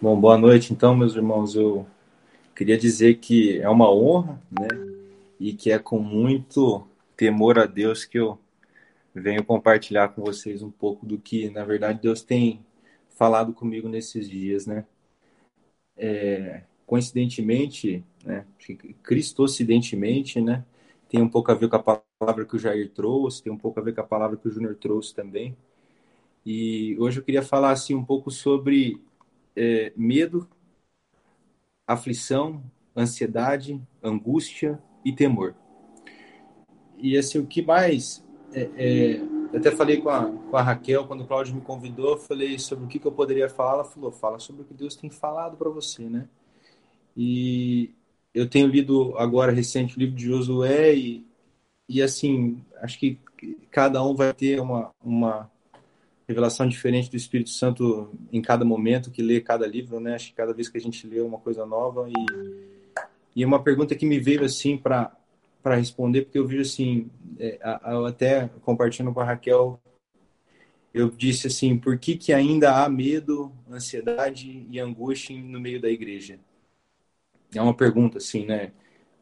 [0.00, 1.56] Bom, boa noite, então, meus irmãos.
[1.56, 1.84] Eu
[2.54, 4.68] queria dizer que é uma honra, né?
[5.40, 6.86] E que é com muito
[7.16, 8.38] temor a Deus que eu
[9.14, 12.64] venho compartilhar com vocês um pouco do que, na verdade, Deus tem
[13.10, 14.86] falado comigo nesses dias, né?
[15.96, 18.46] É, coincidentemente, né?
[19.02, 20.64] Cristocidentemente, né?
[21.08, 23.80] Tem um pouco a ver com a palavra que o Jair trouxe, tem um pouco
[23.80, 25.56] a ver com a palavra que o Júnior trouxe também.
[26.44, 29.00] E hoje eu queria falar assim um pouco sobre
[29.58, 30.48] é, medo,
[31.84, 32.62] aflição,
[32.96, 35.56] ansiedade, angústia e temor.
[36.96, 38.24] E assim, o que mais.
[38.52, 42.58] É, é, até falei com a, com a Raquel, quando o Cláudio me convidou, falei
[42.58, 43.74] sobre o que, que eu poderia falar.
[43.74, 46.28] Ela falou: fala sobre o que Deus tem falado para você, né?
[47.16, 47.90] E
[48.32, 51.26] eu tenho lido agora recente o livro de Josué e,
[51.88, 53.18] e assim, acho que
[53.70, 55.50] cada um vai ter uma, uma
[56.28, 60.14] revelação diferente do Espírito Santo em cada momento que lê cada livro, né?
[60.14, 62.78] Acho que cada vez que a gente lê uma coisa nova e
[63.34, 65.16] e uma pergunta que me veio assim para
[65.62, 69.80] para responder porque eu vejo assim, é, eu até compartilhando com a Raquel,
[70.94, 75.90] eu disse assim, por que que ainda há medo, ansiedade e angústia no meio da
[75.90, 76.38] igreja?
[77.54, 78.72] É uma pergunta assim, né?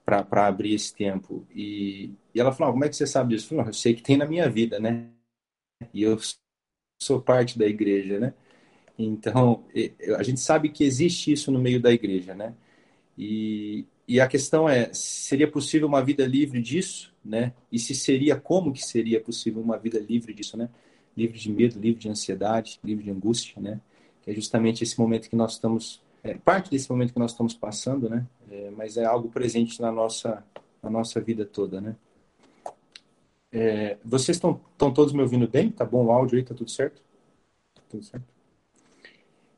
[0.05, 1.47] Para abrir esse tempo.
[1.55, 3.47] E, e ela falou: como é que você sabe disso?
[3.47, 5.09] Eu, falei, eu sei que tem na minha vida, né?
[5.93, 6.17] E eu
[6.99, 8.35] sou parte da igreja, né?
[8.99, 9.65] Então,
[10.17, 12.55] a gente sabe que existe isso no meio da igreja, né?
[13.17, 17.53] E, e a questão é, seria possível uma vida livre disso, né?
[17.71, 20.69] E se seria, como que seria possível uma vida livre disso, né?
[21.17, 23.81] Livre de medo, livre de ansiedade, livre de angústia, né?
[24.23, 27.55] Que é justamente esse momento que nós estamos, é, parte desse momento que nós estamos
[27.55, 28.27] passando, né?
[28.51, 30.43] É, mas é algo presente na nossa,
[30.83, 31.97] na nossa vida toda, né?
[33.53, 35.71] É, vocês estão todos me ouvindo bem?
[35.71, 36.45] Tá bom o áudio aí?
[36.45, 37.03] Tá tudo certo?
[37.89, 38.37] Tudo certo.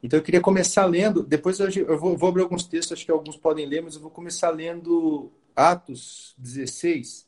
[0.03, 3.37] Então eu queria começar lendo, depois eu vou, vou abrir alguns textos, acho que alguns
[3.37, 7.27] podem ler, mas eu vou começar lendo Atos 16,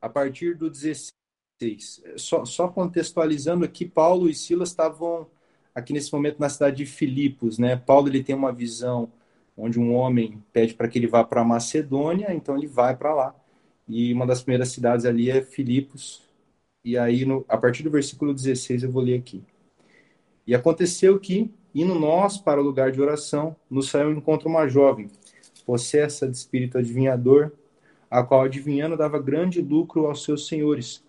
[0.00, 2.02] a partir do 16.
[2.16, 5.28] Só, só contextualizando aqui, Paulo e Silas estavam
[5.74, 7.76] aqui nesse momento na cidade de Filipos, né?
[7.76, 9.10] Paulo ele tem uma visão
[9.56, 13.41] onde um homem pede para que ele vá para Macedônia, então ele vai para lá.
[13.92, 16.22] E uma das primeiras cidades ali é Filipos.
[16.82, 19.44] E aí, no, a partir do versículo 16, eu vou ler aqui.
[20.46, 25.10] E aconteceu que, indo nós para o lugar de oração, nos saiu encontro uma jovem,
[25.66, 27.52] possessa de espírito adivinhador,
[28.10, 31.04] a qual adivinhando dava grande lucro aos seus senhores.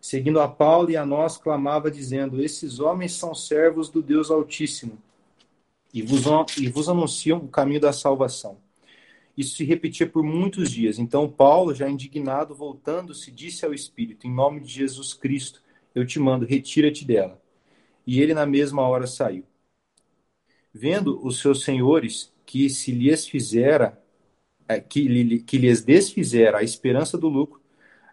[0.00, 4.98] Seguindo a Paulo e a nós, clamava, dizendo: Esses homens são servos do Deus Altíssimo
[5.94, 6.24] e vos,
[6.58, 8.58] e vos anunciam o caminho da salvação.
[9.36, 10.98] Isso se repetia por muitos dias.
[10.98, 15.62] Então, Paulo, já indignado, voltando-se, disse ao Espírito: Em nome de Jesus Cristo,
[15.94, 17.40] eu te mando, retira-te dela.
[18.06, 19.44] E ele, na mesma hora, saiu.
[20.72, 24.00] Vendo os seus senhores que se lhes fizera,
[24.68, 27.60] é, que, que lhes desfizera a esperança do lucro,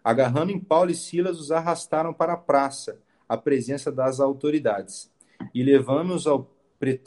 [0.02, 5.10] agarrando em Paulo e Silas, os arrastaram para a praça, à presença das autoridades.
[5.54, 6.50] E levando-os ao,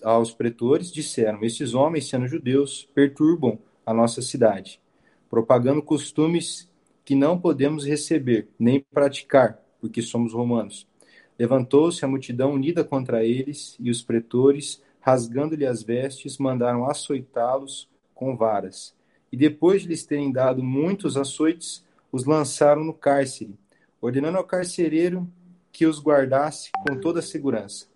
[0.04, 4.82] aos pretores, disseram: Esses homens, sendo judeus, perturbam a nossa cidade,
[5.30, 6.70] propagando costumes
[7.06, 10.86] que não podemos receber nem praticar, porque somos romanos.
[11.40, 18.36] Levantou-se a multidão unida contra eles, e os pretores, rasgando-lhe as vestes, mandaram açoitá-los com
[18.36, 18.94] varas.
[19.32, 21.82] E depois de lhes terem dado muitos açoites,
[22.12, 23.58] os lançaram no cárcere,
[24.02, 25.26] ordenando ao carcereiro
[25.72, 27.88] que os guardasse com toda a segurança.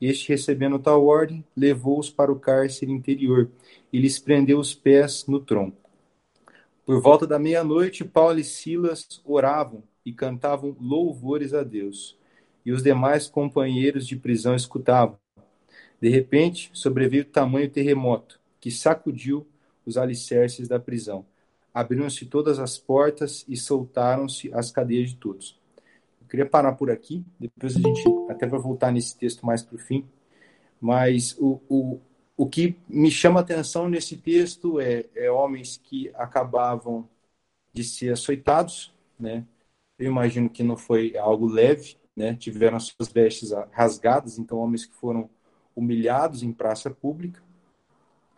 [0.00, 3.50] Este, recebendo tal ordem, levou-os para o cárcere interior
[3.92, 5.78] e lhes prendeu os pés no tronco.
[6.84, 12.16] Por volta da meia-noite, Paulo e Silas oravam e cantavam louvores a Deus.
[12.64, 15.18] E os demais companheiros de prisão escutavam.
[16.00, 19.46] De repente, sobreveio tamanho terremoto que sacudiu
[19.84, 21.24] os alicerces da prisão.
[21.72, 25.58] Abriram-se todas as portas e soltaram-se as cadeias de todos.
[26.26, 29.76] Eu queria parar por aqui, depois a gente até vai voltar nesse texto mais para
[29.76, 30.04] o fim.
[30.80, 32.00] Mas o, o,
[32.36, 37.08] o que me chama atenção nesse texto é, é homens que acabavam
[37.72, 39.46] de ser açoitados, né?
[39.96, 42.34] Eu imagino que não foi algo leve, né?
[42.34, 45.30] Tiveram as suas vestes rasgadas, então homens que foram
[45.76, 47.40] humilhados em praça pública,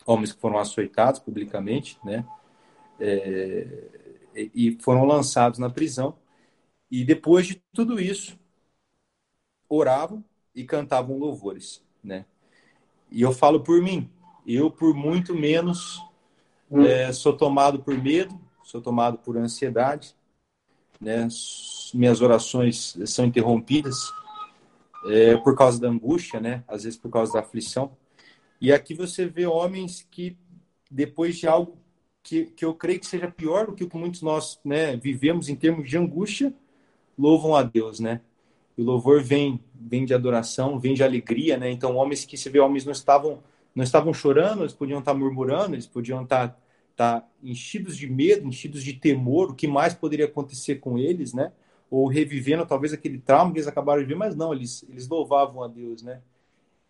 [0.04, 2.22] homens que foram açoitados publicamente, né?
[3.00, 3.66] É,
[4.34, 6.14] e foram lançados na prisão.
[6.90, 8.38] E depois de tudo isso,
[9.68, 10.24] oravam
[10.54, 12.24] e cantavam louvores, né?
[13.10, 14.10] E eu falo por mim,
[14.46, 16.02] eu por muito menos
[16.70, 16.82] hum.
[16.82, 20.14] é, sou tomado por medo, sou tomado por ansiedade,
[21.00, 21.28] né?
[21.94, 24.12] Minhas orações são interrompidas
[25.06, 26.64] é, por causa da angústia, né?
[26.66, 27.96] Às vezes por causa da aflição.
[28.60, 30.36] E aqui você vê homens que,
[30.90, 31.78] depois de algo
[32.22, 35.48] que, que eu creio que seja pior do que o que muitos nós né, vivemos
[35.48, 36.52] em termos de angústia,
[37.18, 38.20] louvam a Deus, né?
[38.78, 41.70] o louvor vem, vem de adoração, vem de alegria, né?
[41.70, 43.42] Então, homens que se vê homens não estavam
[43.74, 46.58] não estavam chorando, eles podiam estar murmurando, eles podiam estar,
[46.90, 51.52] estar enchidos de medo, enchidos de temor, o que mais poderia acontecer com eles, né?
[51.88, 55.62] Ou revivendo talvez aquele trauma que eles acabaram de ver, mas não, eles, eles louvavam
[55.62, 56.20] a Deus, né?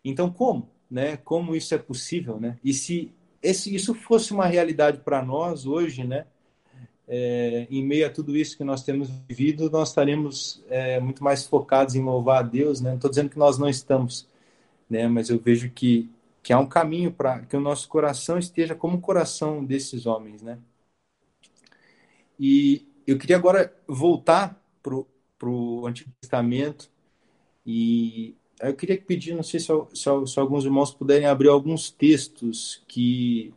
[0.03, 0.69] Então, como?
[0.89, 1.17] Né?
[1.17, 2.57] Como isso é possível, né?
[2.63, 3.11] E se
[3.41, 6.25] esse, isso fosse uma realidade para nós hoje, né?
[7.11, 11.45] É, em meio a tudo isso que nós temos vivido, nós estaremos é, muito mais
[11.45, 12.91] focados em louvar a Deus, né?
[12.91, 14.27] Não estou dizendo que nós não estamos,
[14.89, 15.07] né?
[15.07, 16.09] Mas eu vejo que
[16.41, 20.41] que há um caminho para que o nosso coração esteja como o coração desses homens,
[20.41, 20.57] né?
[22.39, 26.89] E eu queria agora voltar para o Antigo Testamento
[27.65, 32.81] e eu queria pedir, não sei se, se, se alguns irmãos puderem abrir alguns textos
[32.87, 33.53] que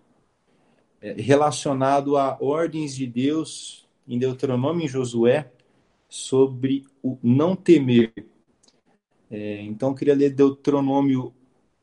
[1.16, 5.50] relacionado a ordens de Deus em Deuteronômio e Josué
[6.08, 8.12] sobre o não temer.
[9.30, 11.32] É, então, eu queria ler Deuteronômio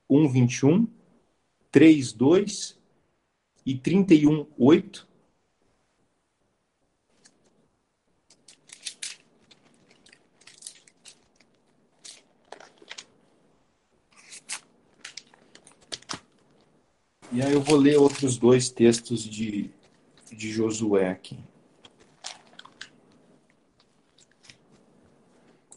[0.09, 0.87] 1, 21,
[1.71, 2.79] 3, 2
[3.65, 5.08] e 31, 8.
[17.31, 19.69] E aí eu vou ler outros dois textos de,
[20.31, 21.37] de Josué aqui.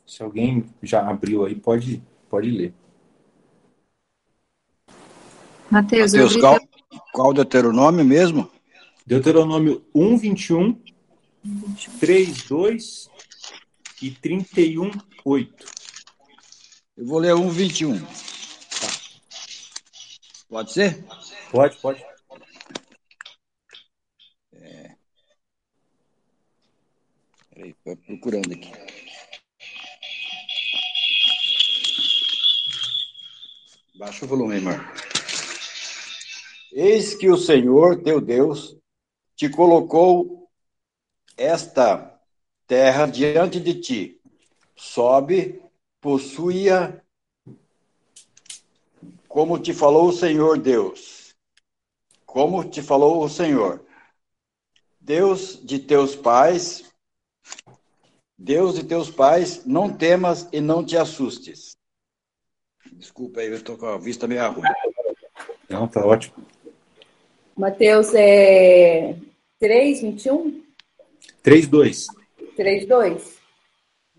[0.06, 2.74] Se alguém já abriu aí, pode, pode ler.
[5.70, 6.58] Mateus, Mateus qual,
[7.12, 8.50] qual Deuteronômio mesmo?
[9.06, 10.80] Deuteronômio 1, 21,
[12.00, 13.10] 3, 2
[14.00, 14.90] e 31,
[15.24, 15.66] 8.
[16.96, 18.31] Eu vou ler 1, 21.
[20.52, 21.02] Pode ser?
[21.50, 22.04] Pode, pode.
[24.52, 24.96] É...
[27.48, 28.70] Peraí, estou procurando aqui.
[33.94, 34.78] Baixa o volume, irmão.
[36.70, 38.76] Eis que o Senhor, teu Deus,
[39.34, 40.50] te colocou
[41.34, 42.20] esta
[42.66, 44.20] terra diante de ti.
[44.76, 45.62] Sobe,
[45.98, 47.02] possua
[49.32, 51.34] como te falou o Senhor Deus.
[52.26, 53.82] Como te falou o Senhor.
[55.00, 56.84] Deus de teus pais,
[58.36, 61.74] Deus de teus pais, não temas e não te assustes.
[62.92, 64.68] Desculpa aí, eu estou com a vista meio ruim.
[65.66, 66.46] Não, tá ótimo.
[67.56, 69.16] Mateus é
[69.58, 70.62] 3, 21?
[71.42, 72.06] 3, 2.
[72.54, 73.41] 3, 2.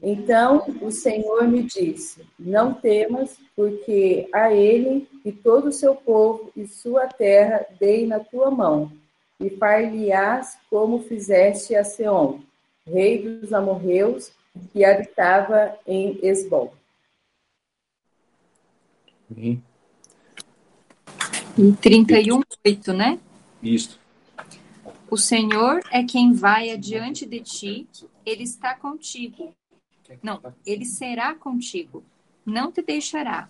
[0.06, 6.52] Então o Senhor me disse: Não temas, porque a ele e todo o seu povo
[6.58, 8.92] e sua terra dei na tua mão,
[9.40, 12.42] e far-lhe-ás como fizeste a Seom,
[12.86, 14.34] rei dos amorreus,
[14.74, 16.74] que habitava em Esbom.
[21.58, 23.20] Em 31, 8, né?
[23.62, 23.98] Isso.
[25.10, 27.88] O Senhor é quem vai adiante de ti,
[28.26, 29.56] ele está contigo.
[30.22, 32.04] Não, ele será contigo,
[32.46, 33.50] não te deixará,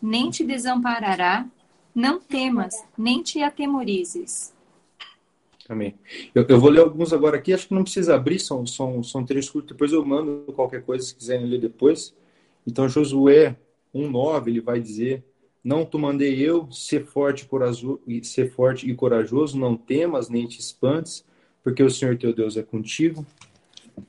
[0.00, 1.46] nem te desamparará,
[1.94, 4.54] não temas, nem te atemorizes.
[5.68, 5.94] Amém.
[6.34, 9.24] Eu, eu, vou ler alguns agora aqui, acho que não precisa abrir, são, são, são
[9.24, 12.14] três curtos, depois eu mando qualquer coisa se quiserem ler depois.
[12.66, 13.56] Então, Josué
[13.94, 15.24] 1,9, ele vai dizer
[15.66, 20.60] não te mandei eu, ser forte, corajoso, ser forte e corajoso, não temas nem te
[20.60, 21.24] espantes,
[21.60, 23.26] porque o Senhor teu Deus é contigo.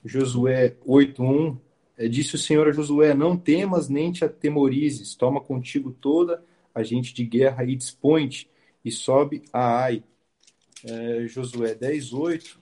[0.06, 1.67] Josué 8:1 é,
[2.10, 7.14] disse o Senhor a Josué: Não temas nem te atemorizes, toma contigo toda a gente
[7.14, 8.50] de guerra e dispõe-te
[8.84, 10.04] e sobe a Ai.
[10.84, 12.60] É, Josué 10:8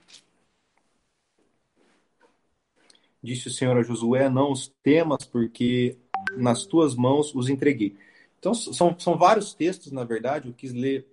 [3.22, 5.98] Disse o Senhor a Josué: Não os temas, porque
[6.36, 7.96] nas tuas mãos os entreguei.
[8.38, 10.46] Então, são, são vários textos, na verdade.
[10.46, 11.06] Eu quis ler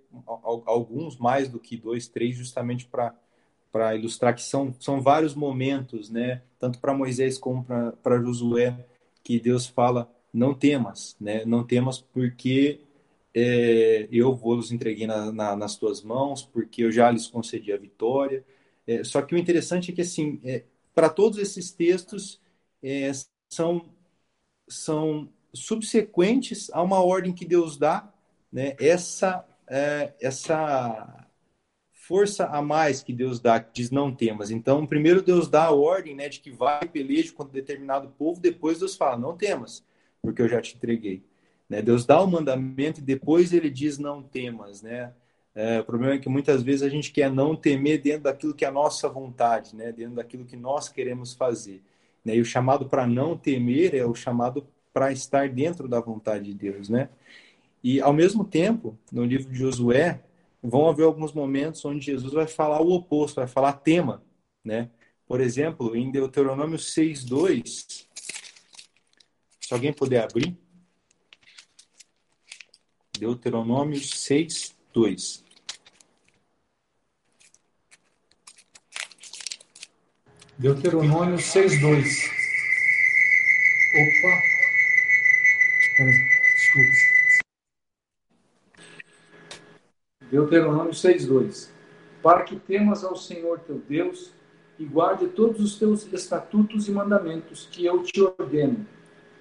[0.64, 6.42] alguns, mais do que dois, três, justamente para ilustrar que são, são vários momentos, né?
[6.64, 7.62] Tanto para Moisés como
[8.02, 8.74] para Josué,
[9.22, 11.44] que Deus fala: não temas, né?
[11.44, 12.80] Não temas porque
[13.34, 17.70] é, eu vou os entreguei na, na, nas tuas mãos, porque eu já lhes concedi
[17.70, 18.42] a vitória.
[18.86, 22.40] É, só que o interessante é que, assim, é, para todos esses textos,
[22.82, 23.10] é,
[23.52, 23.84] são,
[24.68, 28.10] são subsequentes a uma ordem que Deus dá,
[28.52, 28.74] né?
[28.80, 31.23] Essa é, essa
[32.06, 34.50] força a mais que Deus dá, que diz não temas.
[34.50, 38.78] Então, primeiro Deus dá a ordem, né, de que vai peleje contra determinado povo, depois
[38.78, 39.82] Deus fala não temas,
[40.20, 41.22] porque eu já te entreguei.
[41.68, 41.80] Né?
[41.80, 45.12] Deus dá o mandamento e depois ele diz não temas, né?
[45.54, 48.64] É, o problema é que muitas vezes a gente quer não temer dentro daquilo que
[48.64, 49.92] é a nossa vontade, né?
[49.92, 51.80] Dentro daquilo que nós queremos fazer.
[52.24, 52.36] Né?
[52.36, 56.54] E o chamado para não temer é o chamado para estar dentro da vontade de
[56.54, 57.08] Deus, né?
[57.82, 60.20] E ao mesmo tempo, no livro de Josué,
[60.64, 64.24] vão haver alguns momentos onde Jesus vai falar o oposto, vai falar tema,
[64.64, 64.90] né?
[65.26, 68.08] Por exemplo, em Deuteronômio 6:2,
[69.60, 70.56] se alguém puder abrir,
[73.18, 75.44] Deuteronômio 6, 2.
[80.58, 82.30] Deuteronômio 6, 2.
[83.94, 84.42] Opa!
[86.56, 87.13] Desculpe.
[90.30, 91.72] Deuteronômio 6, 2.
[92.22, 94.32] Para que temas ao Senhor teu Deus
[94.78, 98.86] e guarde todos os teus estatutos e mandamentos que eu te ordeno,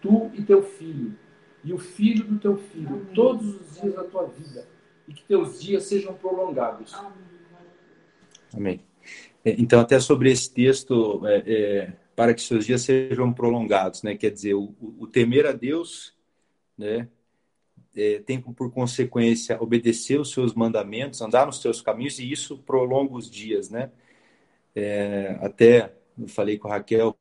[0.01, 1.15] tu e teu filho
[1.63, 3.05] e o filho do teu filho Amém.
[3.15, 4.67] todos os dias da tua vida
[5.07, 6.93] e que teus dias sejam prolongados.
[8.53, 8.81] Amém.
[9.43, 14.15] É, então, até sobre esse texto, é, é, para que seus dias sejam prolongados, né?
[14.15, 16.13] Quer dizer, o, o temer a Deus,
[16.77, 17.07] né?
[17.95, 23.13] É, tem por consequência obedecer os seus mandamentos, andar nos seus caminhos e isso prolonga
[23.15, 23.91] os dias, né?
[24.75, 27.15] É, até eu falei com a Raquel,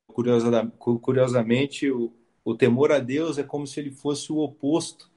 [1.01, 2.13] curiosamente, o,
[2.45, 5.11] o temor a Deus é como se ele fosse o oposto,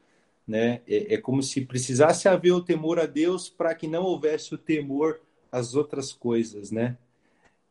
[0.47, 0.81] né?
[0.87, 4.57] É, é como se precisasse haver o temor a Deus para que não houvesse o
[4.57, 5.19] temor
[5.51, 6.97] às outras coisas, né?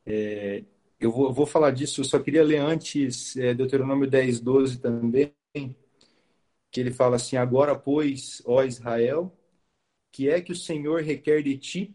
[0.07, 0.63] É,
[1.01, 4.79] eu, vou, eu vou, falar disso, eu só queria ler antes é, Deuteronômio 10, 12
[4.79, 5.33] também,
[6.75, 9.33] que ele fala assim: Agora, pois, ó Israel,
[10.13, 11.95] que é que o Senhor requer de ti?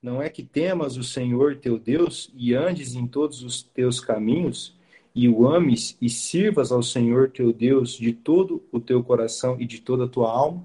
[0.00, 4.78] Não é que temas o Senhor teu Deus e andes em todos os teus caminhos?
[5.14, 9.66] e o ames e sirvas ao Senhor teu Deus de todo o teu coração e
[9.66, 10.64] de toda a tua alma.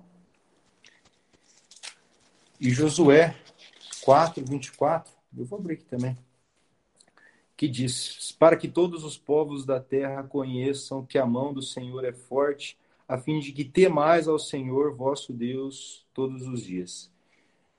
[2.59, 3.35] E Josué
[4.03, 6.15] 4, 24, eu vou abrir aqui também,
[7.57, 12.05] que diz: Para que todos os povos da terra conheçam que a mão do Senhor
[12.05, 17.12] é forte, a fim de que temais ao Senhor vosso Deus todos os dias.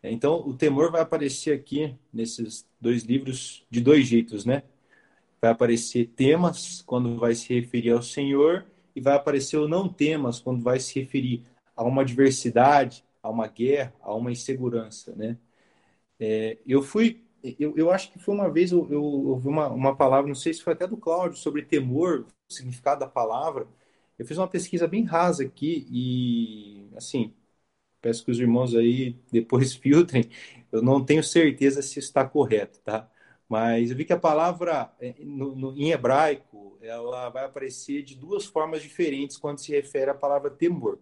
[0.02, 4.62] Então, o temor vai aparecer aqui nesses dois livros de dois jeitos, né?
[5.40, 10.40] vai aparecer temas quando vai se referir ao Senhor e vai aparecer o não temas
[10.40, 11.42] quando vai se referir
[11.76, 15.36] a uma adversidade, a uma guerra, a uma insegurança, né?
[16.18, 17.22] É, eu fui,
[17.58, 20.54] eu, eu acho que foi uma vez eu, eu ouvi uma, uma palavra, não sei
[20.54, 23.66] se foi até do Cláudio, sobre temor, o significado da palavra.
[24.18, 27.34] Eu fiz uma pesquisa bem rasa aqui e, assim,
[28.00, 30.24] peço que os irmãos aí depois filtrem.
[30.72, 33.10] Eu não tenho certeza se está correto, tá?
[33.48, 38.14] Mas eu vi que a palavra é, no, no, em hebraico ela vai aparecer de
[38.16, 40.98] duas formas diferentes quando se refere à palavra temor.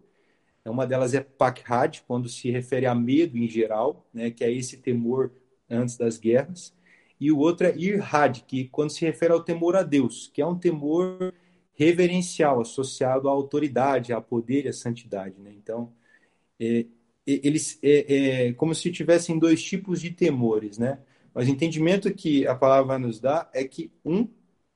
[0.65, 4.77] Uma delas é pakhad, quando se refere a medo em geral, né, que é esse
[4.77, 5.31] temor
[5.69, 6.73] antes das guerras.
[7.19, 10.45] E o outro é irhad, que quando se refere ao temor a Deus, que é
[10.45, 11.33] um temor
[11.75, 15.39] reverencial associado à autoridade, a poder e à santidade.
[15.39, 15.53] Né?
[15.55, 15.91] Então,
[16.59, 16.85] é,
[17.25, 20.99] eles é, é como se tivessem dois tipos de temores, né?
[21.33, 24.27] Mas o entendimento que a palavra nos dar é que um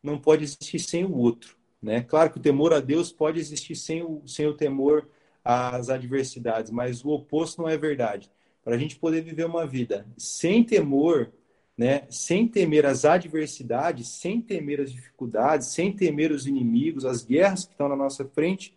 [0.03, 1.55] não pode existir sem o outro.
[1.81, 2.01] Né?
[2.01, 5.07] Claro que o temor a Deus pode existir sem o, sem o temor
[5.43, 8.29] às adversidades, mas o oposto não é verdade.
[8.61, 11.31] Para a gente poder viver uma vida sem temor,
[11.79, 17.63] né, sem temer as adversidades, sem temer as dificuldades, sem temer os inimigos, as guerras
[17.63, 18.75] que estão na nossa frente,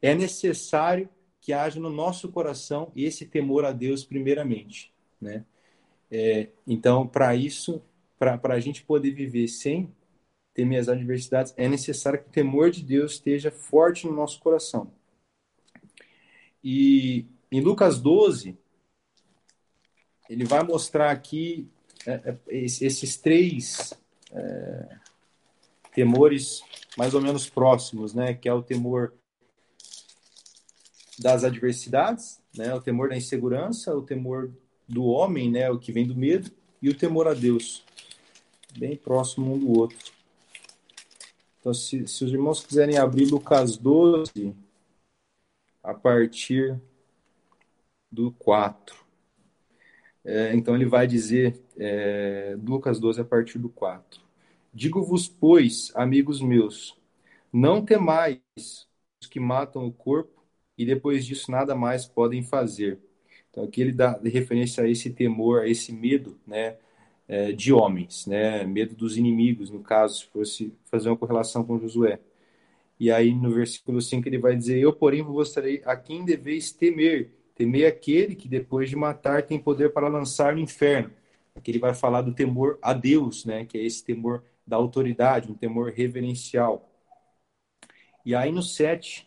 [0.00, 1.08] é necessário
[1.40, 5.44] que haja no nosso coração esse temor a Deus primeiramente, né?
[6.08, 7.82] É, então, para isso,
[8.16, 9.92] para a gente poder viver sem
[10.54, 14.92] temer as adversidades, é necessário que o temor de Deus esteja forte no nosso coração.
[16.62, 18.56] E em Lucas 12,
[20.30, 21.68] ele vai mostrar aqui
[22.06, 23.92] é, é, esses três
[24.32, 24.96] é,
[25.94, 26.62] temores
[26.96, 28.34] mais ou menos próximos, né?
[28.34, 29.12] Que é o temor
[31.18, 32.74] das adversidades, né?
[32.74, 34.52] O temor da insegurança, o temor
[34.88, 37.84] do homem, né, o que vem do medo, e o temor a Deus,
[38.76, 40.12] bem próximo um do outro.
[41.58, 44.54] Então, se, se os irmãos quiserem abrir Lucas 12,
[45.82, 46.78] a partir
[48.10, 49.02] do 4.
[50.24, 54.20] É, então, ele vai dizer, é, Lucas 12, a partir do 4.
[54.72, 56.96] Digo-vos, pois, amigos meus,
[57.52, 60.42] não temais os que matam o corpo
[60.76, 62.98] e depois disso nada mais podem fazer.
[63.50, 66.76] Então aqui ele dá referência a esse temor, a esse medo, né,
[67.28, 71.78] é, de homens, né, medo dos inimigos, no caso, se fosse fazer uma correlação com
[71.78, 72.18] Josué.
[72.98, 76.72] E aí no versículo 5 ele vai dizer: Eu, porém, vos mostrarei a quem deveis
[76.72, 77.32] temer.
[77.54, 81.10] Temer aquele que depois de matar tem poder para lançar no inferno.
[81.54, 83.64] Aqui ele vai falar do temor a Deus, né?
[83.64, 86.90] Que é esse temor da autoridade, um temor reverencial.
[88.24, 89.26] E aí no 7,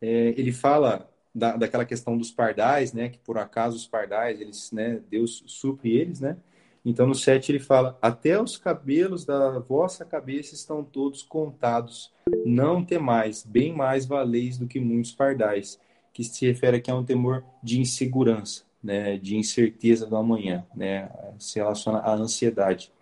[0.00, 3.08] é, ele fala da, daquela questão dos pardais, né?
[3.08, 5.00] Que por acaso os pardais, eles, né?
[5.08, 6.36] Deus supre eles, né?
[6.84, 12.12] Então no 7 ele fala: Até os cabelos da vossa cabeça estão todos contados.
[12.44, 15.78] Não temais, bem mais valeis do que muitos pardais.
[16.12, 19.16] Que se refere aqui a um temor de insegurança, né?
[19.18, 21.10] De incerteza do amanhã, né?
[21.38, 22.92] Se relaciona à ansiedade.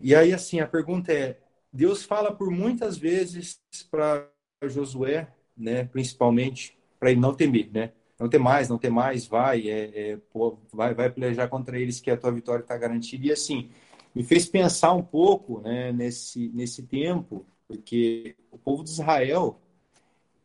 [0.00, 1.38] E aí, assim, a pergunta é:
[1.72, 3.60] Deus fala por muitas vezes
[3.90, 4.28] para
[4.64, 7.92] Josué, né, principalmente, para ele não temer, né?
[8.18, 12.00] Não ter mais, não ter mais, vai, é, é, pô, vai, vai pelejar contra eles
[12.00, 13.26] que a tua vitória está garantida.
[13.26, 13.70] E assim,
[14.14, 19.60] me fez pensar um pouco, né, nesse nesse tempo, porque o povo de Israel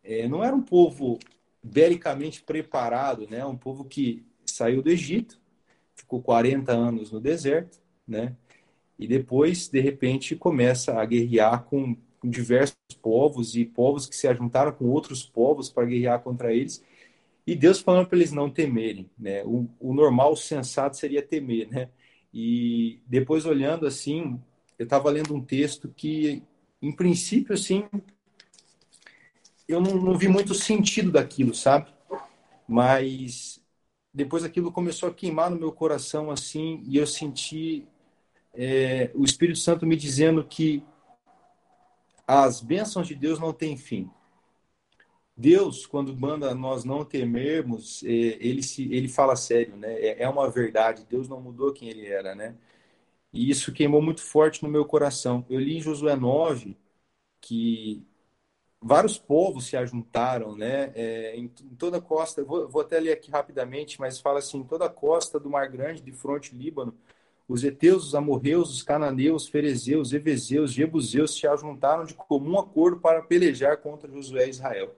[0.04, 1.20] é, não era um povo
[1.68, 3.46] belicamente preparado, né?
[3.46, 5.40] Um povo que saiu do Egito,
[5.96, 8.36] ficou 40 anos no deserto, né?
[9.00, 14.72] e depois, de repente, começa a guerrear com, diversos povos e povos que se ajuntaram
[14.72, 16.84] com outros povos para guerrear contra eles.
[17.46, 19.44] E Deus falando para eles não temerem, né?
[19.46, 21.90] O, o, normal, o sensato seria temer, né?
[22.34, 24.38] E depois olhando assim,
[24.80, 26.44] eu estava lendo um texto que,
[26.82, 27.86] em princípio, assim,
[29.68, 31.92] eu não, não vi muito sentido daquilo, sabe?
[32.68, 33.62] Mas
[34.14, 37.88] depois aquilo começou a queimar no meu coração assim e eu senti
[38.54, 40.84] é, o Espírito Santo me dizendo que
[42.28, 44.10] as bênçãos de Deus não têm fim.
[45.36, 49.94] Deus, quando manda nós não temermos, é, ele, se, ele fala sério, né?
[49.94, 51.06] É, é uma verdade.
[51.08, 52.56] Deus não mudou quem ele era, né?
[53.34, 55.46] E isso queimou muito forte no meu coração.
[55.50, 56.78] Eu li em Josué 9
[57.42, 58.06] que
[58.82, 60.92] vários povos se ajuntaram, né?
[60.96, 64.64] É, em, em, toda a costa, vou, vou, até ler aqui rapidamente, mas fala assim:
[64.64, 66.94] toda a costa do Mar Grande, de fronte Líbano,
[67.48, 73.22] os heteus, os amorreus, os cananeus, ferezeus, jebuseus, jebuseus se ajuntaram de comum acordo para
[73.22, 74.96] pelejar contra Josué e Israel.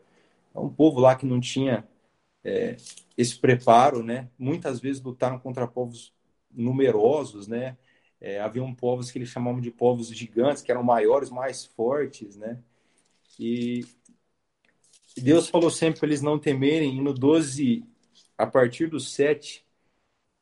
[0.54, 1.88] É um povo lá que não tinha
[2.43, 2.75] é,
[3.17, 4.30] esse preparo, né?
[4.38, 6.13] Muitas vezes lutaram contra povos
[6.51, 7.77] numerosos, né?
[8.21, 12.60] É, haviam povos que eles chamavam de povos gigantes, que eram maiores, mais fortes, né?
[13.39, 13.86] E
[15.17, 17.86] Deus falou sempre para eles não temerem, e no 12,
[18.38, 19.65] a partir do 7,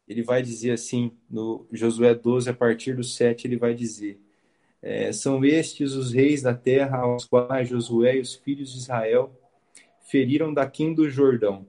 [0.07, 4.19] ele vai dizer assim, no Josué 12, a partir do 7, ele vai dizer:
[4.81, 9.31] é, São estes os reis da terra aos quais Josué e os filhos de Israel
[10.01, 11.67] feriram daqui do Jordão.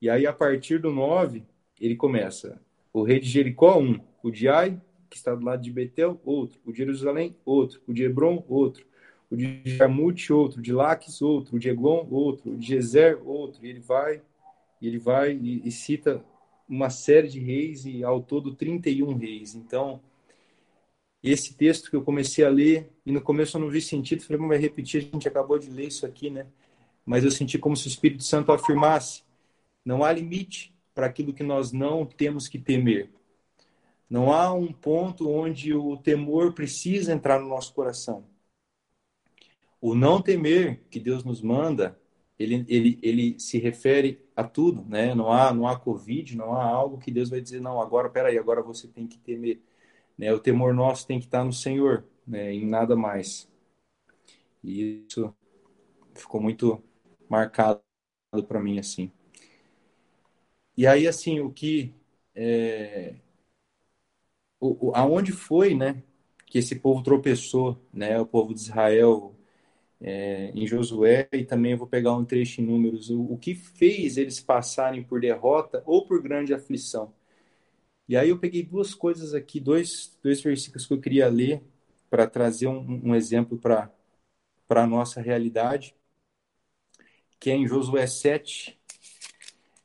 [0.00, 1.44] E aí, a partir do 9,
[1.80, 2.60] ele começa:
[2.92, 6.60] o rei de Jericó, um, o de Ai, que está do lado de Betel, outro,
[6.64, 8.86] o de Jerusalém, outro, o de Hebron, outro,
[9.30, 13.20] o de Jarmute, outro, o de Laques, outro, o de Eglon, outro, o de Gezer,
[13.24, 13.64] outro.
[13.64, 14.22] E ele vai,
[14.80, 16.24] e ele vai e, e cita
[16.68, 19.54] uma série de reis e ao todo 31 reis.
[19.54, 20.00] Então,
[21.22, 24.38] esse texto que eu comecei a ler, e no começo eu não vi sentido, falei,
[24.38, 26.46] vamos repetir, a gente acabou de ler isso aqui, né?
[27.04, 29.22] Mas eu senti como se o Espírito Santo afirmasse:
[29.84, 33.10] não há limite para aquilo que nós não temos que temer.
[34.08, 38.24] Não há um ponto onde o temor precisa entrar no nosso coração.
[39.80, 41.98] O não temer que Deus nos manda
[42.38, 45.14] ele, ele, ele se refere a tudo, né?
[45.14, 48.38] Não há, não há Covid, não há algo que Deus vai dizer, não, agora, peraí,
[48.38, 49.60] agora você tem que temer.
[50.16, 50.32] Né?
[50.32, 52.52] O temor nosso tem que estar no Senhor, né?
[52.52, 53.48] em nada mais.
[54.62, 55.34] E isso
[56.14, 56.82] ficou muito
[57.28, 57.82] marcado
[58.46, 59.10] para mim, assim.
[60.76, 61.94] E aí, assim, o que...
[62.34, 63.16] É...
[64.60, 66.02] O, o, aonde foi, né,
[66.46, 69.37] que esse povo tropeçou, né, o povo de Israel
[70.00, 73.54] é, em Josué e também eu vou pegar um trecho em números, o, o, que
[73.54, 77.12] fez eles passarem por derrota ou por grande aflição.
[78.08, 81.62] E aí eu peguei duas coisas aqui, dois, dois versículos que eu queria ler
[82.10, 83.90] para trazer um, um exemplo para
[84.70, 85.94] a nossa realidade,
[87.38, 88.78] que é em Josué 7.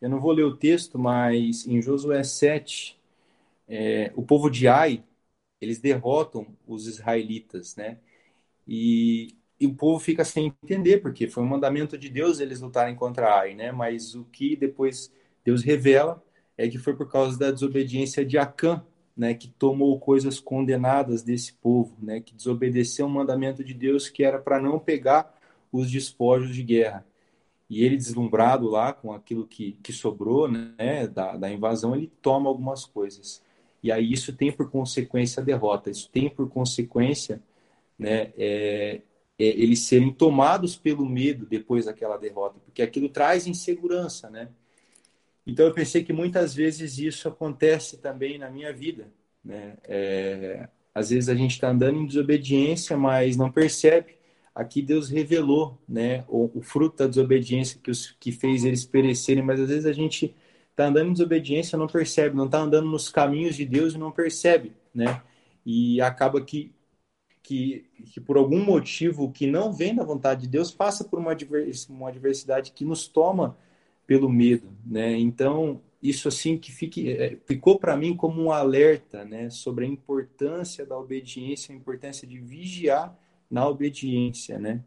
[0.02, 3.00] Eu não vou ler o texto, mas em Josué 7,
[3.68, 5.04] é, o povo de Ai,
[5.62, 8.00] eles derrotam os israelitas, né?
[8.68, 12.96] E e o povo fica sem entender, porque foi um mandamento de Deus eles lutarem
[12.96, 13.72] contra Ai, né?
[13.72, 15.12] Mas o que depois
[15.44, 16.24] Deus revela
[16.58, 18.84] é que foi por causa da desobediência de Acã,
[19.16, 19.34] né?
[19.34, 22.20] Que tomou coisas condenadas desse povo, né?
[22.20, 25.34] Que desobedeceu um mandamento de Deus que era para não pegar
[25.72, 27.06] os despojos de guerra.
[27.70, 31.08] E ele, deslumbrado lá com aquilo que, que sobrou, né?
[31.08, 33.42] Da, da invasão, ele toma algumas coisas.
[33.84, 37.42] E aí isso tem por consequência a derrota, isso tem por consequência
[38.00, 39.02] né, é,
[39.38, 44.50] eles serem tomados pelo medo depois daquela derrota, porque aquilo traz insegurança, né?
[45.46, 49.12] Então eu pensei que muitas vezes isso acontece também na minha vida,
[49.44, 49.76] né?
[49.86, 54.16] É, às vezes a gente está andando em desobediência, mas não percebe.
[54.54, 59.44] Aqui Deus revelou, né, o, o fruto da desobediência que, os, que fez eles perecerem,
[59.44, 60.36] mas às vezes a gente
[60.70, 64.12] está andando em desobediência, não percebe, não está andando nos caminhos de Deus e não
[64.12, 65.24] percebe, né?
[65.66, 66.72] E acaba que
[67.44, 71.34] que, que por algum motivo que não vem da vontade de Deus passa por uma,
[72.08, 73.58] adversidade que nos toma
[74.08, 75.18] pelo medo, né?
[75.18, 79.88] Então isso assim que fique, é, ficou para mim como um alerta, né, sobre a
[79.88, 83.18] importância da obediência, a importância de vigiar
[83.50, 84.84] na obediência, né?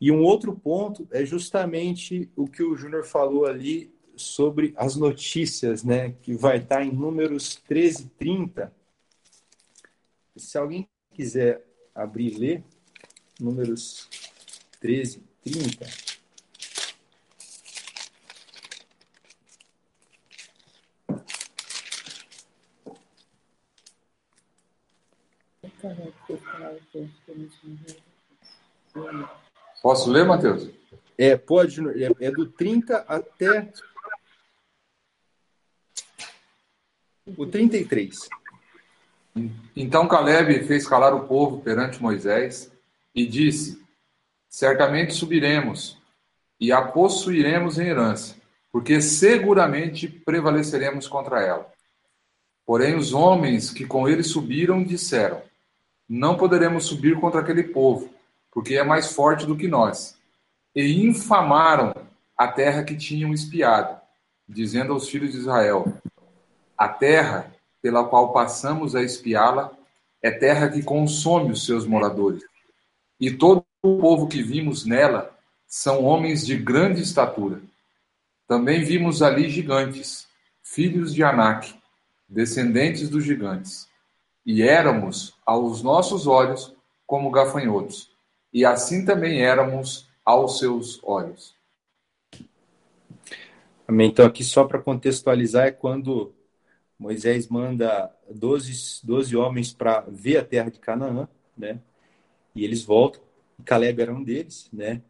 [0.00, 5.82] E um outro ponto é justamente o que o Júnior falou ali sobre as notícias,
[5.82, 8.72] né, que vai estar em números 13 e 30.
[10.36, 12.64] Se alguém quiser abrir e ler,
[13.40, 14.08] números
[14.80, 15.86] 13 e 30.
[29.82, 30.70] Posso ler, Matheus?
[31.16, 33.72] É, pode, é, é do 30 até
[37.36, 38.28] o 33.
[39.74, 42.72] Então Caleb fez calar o povo perante Moisés
[43.14, 43.82] e disse:
[44.48, 45.98] Certamente subiremos
[46.58, 48.34] e a possuiremos em herança,
[48.72, 51.70] porque seguramente prevaleceremos contra ela.
[52.64, 55.42] Porém, os homens que com ele subiram disseram:
[56.08, 58.08] Não poderemos subir contra aquele povo,
[58.50, 60.18] porque é mais forte do que nós.
[60.74, 61.94] E infamaram
[62.36, 64.00] a terra que tinham espiado,
[64.48, 65.92] dizendo aos filhos de Israel:
[66.76, 67.55] A terra
[67.86, 69.70] pela qual passamos a espiá-la
[70.20, 72.42] é terra que consome os seus moradores.
[73.20, 75.32] E todo o povo que vimos nela
[75.68, 77.62] são homens de grande estatura.
[78.48, 80.26] Também vimos ali gigantes,
[80.64, 81.76] filhos de Anak,
[82.28, 83.86] descendentes dos gigantes.
[84.44, 86.74] E éramos, aos nossos olhos,
[87.06, 88.10] como gafanhotos,
[88.52, 91.54] e assim também éramos aos seus olhos.
[93.86, 94.08] Amém.
[94.08, 96.34] Então, aqui só para contextualizar, é quando
[96.98, 101.80] Moisés manda 12, 12 homens para ver a terra de Canaã, né?
[102.54, 103.22] E eles voltam.
[103.64, 105.02] Caleb era um deles, né?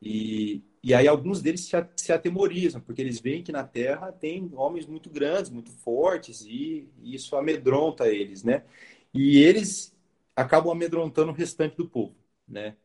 [0.00, 4.50] E, e aí alguns deles se, se atemorizam, porque eles veem que na terra tem
[4.54, 8.64] homens muito grandes, muito fortes, e, e isso amedronta eles, né?
[9.14, 9.94] E eles
[10.34, 12.16] acabam amedrontando o restante do povo,
[12.48, 12.76] né?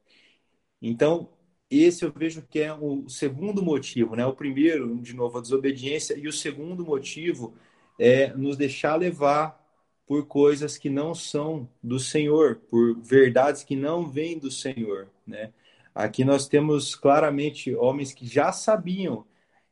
[0.81, 1.29] Então,
[1.69, 4.25] esse eu vejo que é o segundo motivo, né?
[4.25, 7.53] O primeiro, de novo, a desobediência, e o segundo motivo
[7.97, 9.57] é nos deixar levar
[10.05, 15.51] por coisas que não são do Senhor, por verdades que não vêm do Senhor, né?
[15.93, 19.25] Aqui nós temos claramente homens que já sabiam,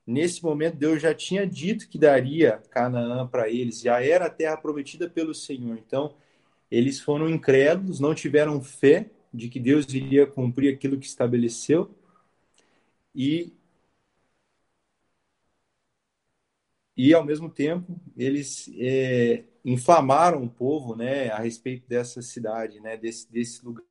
[0.06, 4.58] nesse momento Deus já tinha dito que daria Canaã para eles, já era a terra
[4.58, 5.78] prometida pelo Senhor.
[5.78, 6.16] Então,
[6.70, 11.92] eles foram incrédulos, não tiveram fé de que Deus iria cumprir aquilo que estabeleceu
[13.14, 13.54] e
[16.96, 22.96] e ao mesmo tempo eles é, inflamaram o povo, né, a respeito dessa cidade, né,
[22.96, 23.84] desse, desse lugar,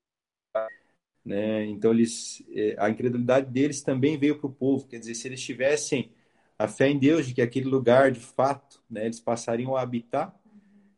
[1.24, 5.26] né, então eles, é, a incredulidade deles também veio para o povo, quer dizer, se
[5.28, 6.12] eles tivessem
[6.58, 10.34] a fé em Deus de que aquele lugar, de fato, né, eles passariam a habitar,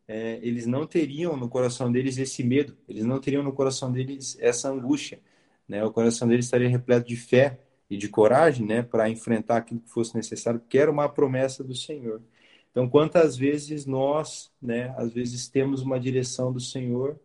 [0.07, 4.37] é, eles não teriam no coração deles esse medo, eles não teriam no coração deles
[4.39, 5.19] essa angústia,
[5.67, 9.79] né, o coração deles estaria repleto de fé, e de coragem, né, para enfrentar aquilo
[9.79, 12.21] que fosse necessário, porque era uma promessa do Senhor.
[12.71, 17.19] Então, quantas vezes nós, né, às vezes temos uma direção do Senhor,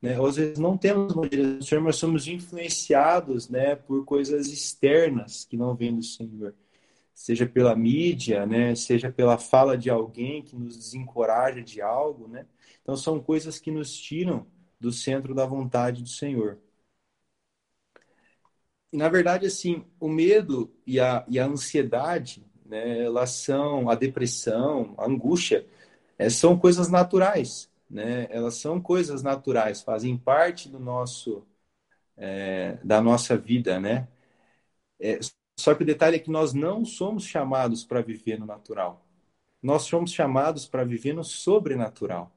[0.00, 4.04] né, ou às vezes não temos uma direção do Senhor, mas somos influenciados, né, por
[4.04, 6.54] coisas externas que não vêm do Senhor.
[7.14, 12.46] Seja pela mídia, né, seja pela fala de alguém que nos desencoraja de algo, né?
[12.82, 14.46] Então são coisas que nos tiram
[14.80, 16.58] do centro da vontade do Senhor.
[18.92, 24.94] Na verdade, assim, o medo e a, e a ansiedade, né, elas são, a depressão,
[24.98, 25.66] a angústia,
[26.18, 28.26] é, são coisas naturais, né?
[28.30, 31.44] Elas são coisas naturais, fazem parte do nosso,
[32.16, 34.08] é, da nossa vida, né?
[35.00, 35.18] É,
[35.58, 39.06] só que o detalhe é que nós não somos chamados para viver no natural.
[39.62, 42.32] Nós somos chamados para viver no sobrenatural.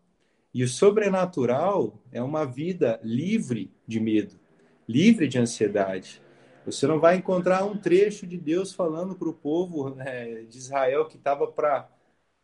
[0.53, 4.39] E o sobrenatural é uma vida livre de medo,
[4.87, 6.21] livre de ansiedade,
[6.65, 11.06] você não vai encontrar um trecho de Deus falando para o povo né, de Israel
[11.06, 11.89] que estava para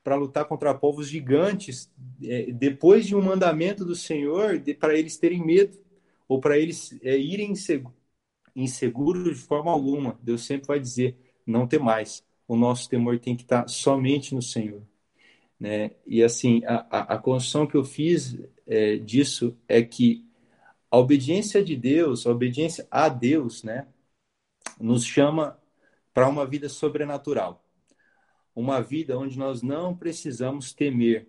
[0.04, 1.88] para lutar contra povos gigantes,
[2.24, 5.78] é, depois de um mandamento do Senhor, para eles terem medo,
[6.28, 7.54] ou para eles é, irem
[8.56, 10.18] inseguros de forma alguma.
[10.24, 12.24] Deus sempre vai dizer: não tem mais.
[12.48, 14.82] O nosso temor tem que estar somente no Senhor.
[15.60, 15.92] Né?
[16.08, 20.26] E assim, a, a, a construção que eu fiz é, disso é que
[20.90, 23.88] a obediência de Deus, a obediência a Deus, né,
[24.80, 25.58] nos chama
[26.14, 27.64] para uma vida sobrenatural.
[28.56, 31.28] Uma vida onde nós não precisamos temer.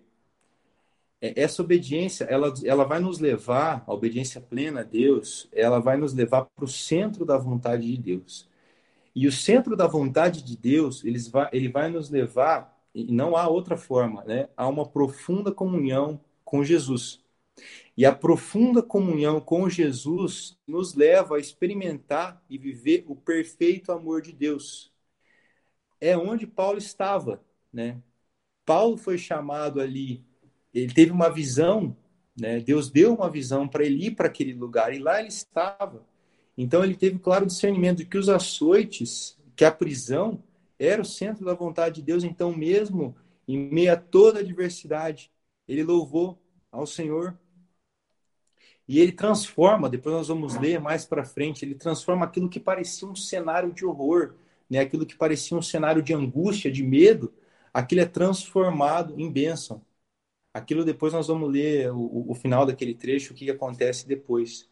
[1.21, 5.95] É, essa obediência, ela, ela vai nos levar, a obediência plena a Deus, ela vai
[5.95, 8.49] nos levar para o centro da vontade de Deus.
[9.15, 13.37] E o centro da vontade de Deus, ele vai, ele vai nos levar, e não
[13.37, 17.22] há outra forma, né, a uma profunda comunhão com Jesus.
[17.95, 24.21] E a profunda comunhão com Jesus nos leva a experimentar e viver o perfeito amor
[24.21, 24.91] de Deus.
[26.01, 28.01] É onde Paulo estava, né?
[28.65, 30.23] Paulo foi chamado ali,
[30.73, 31.95] ele teve uma visão,
[32.39, 32.59] né?
[32.59, 36.05] Deus deu uma visão para ele ir para aquele lugar e lá ele estava.
[36.57, 40.43] Então ele teve claro discernimento de que os açoites, que a prisão
[40.79, 43.15] era o centro da vontade de Deus, então mesmo
[43.47, 45.31] em meio a toda a adversidade,
[45.67, 47.37] ele louvou ao Senhor
[48.87, 53.07] e ele transforma, depois nós vamos ler mais para frente, ele transforma aquilo que parecia
[53.07, 54.35] um cenário de horror,
[54.69, 54.79] né?
[54.79, 57.33] aquilo que parecia um cenário de angústia, de medo,
[57.73, 59.81] aquilo é transformado em bênção.
[60.53, 64.69] Aquilo depois nós vamos ler o, o final daquele trecho, o que acontece depois.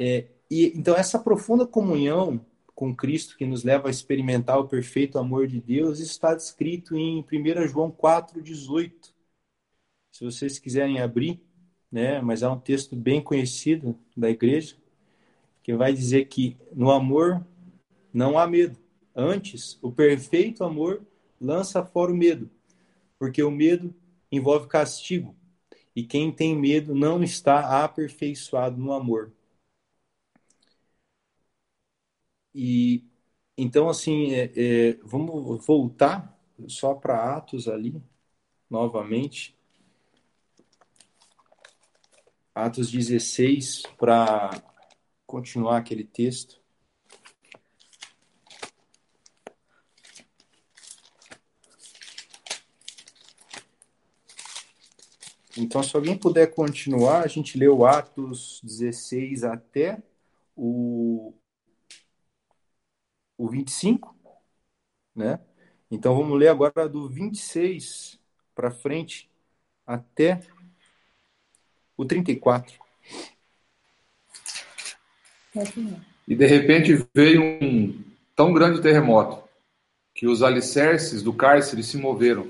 [0.00, 5.18] É, e Então, essa profunda comunhão com Cristo que nos leva a experimentar o perfeito
[5.18, 9.14] amor de Deus está descrito em 1 João 4,18.
[10.12, 11.40] Se vocês quiserem abrir,
[11.90, 12.20] né?
[12.20, 14.76] Mas é um texto bem conhecido da igreja
[15.62, 17.44] que vai dizer que no amor
[18.12, 18.78] não há medo.
[19.14, 21.02] Antes, o perfeito amor
[21.40, 22.50] lança fora o medo,
[23.18, 23.94] porque o medo
[24.32, 25.34] envolve castigo.
[25.96, 29.32] E quem tem medo não está aperfeiçoado no amor.
[32.54, 33.04] E
[33.58, 38.02] então, assim, é, é, vamos voltar só para Atos ali,
[38.70, 39.55] novamente.
[42.56, 44.48] Atos 16, para
[45.26, 46.58] continuar aquele texto.
[55.58, 60.02] Então, se alguém puder continuar, a gente leu Atos 16 até
[60.56, 61.34] o,
[63.36, 64.16] o 25,
[65.14, 65.40] né?
[65.90, 68.18] Então, vamos ler agora do 26
[68.54, 69.30] para frente
[69.86, 70.40] até
[71.96, 72.74] o 34.
[76.28, 78.04] E de repente veio um
[78.34, 79.46] tão grande terremoto
[80.14, 82.48] que os alicerces do cárcere se moveram.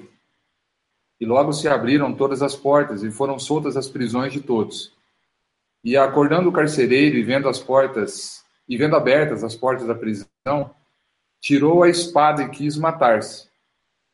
[1.20, 4.92] E logo se abriram todas as portas e foram soltas as prisões de todos.
[5.82, 10.74] E acordando o carcereiro e vendo as portas, e vendo abertas as portas da prisão,
[11.40, 13.48] tirou a espada e quis matar-se,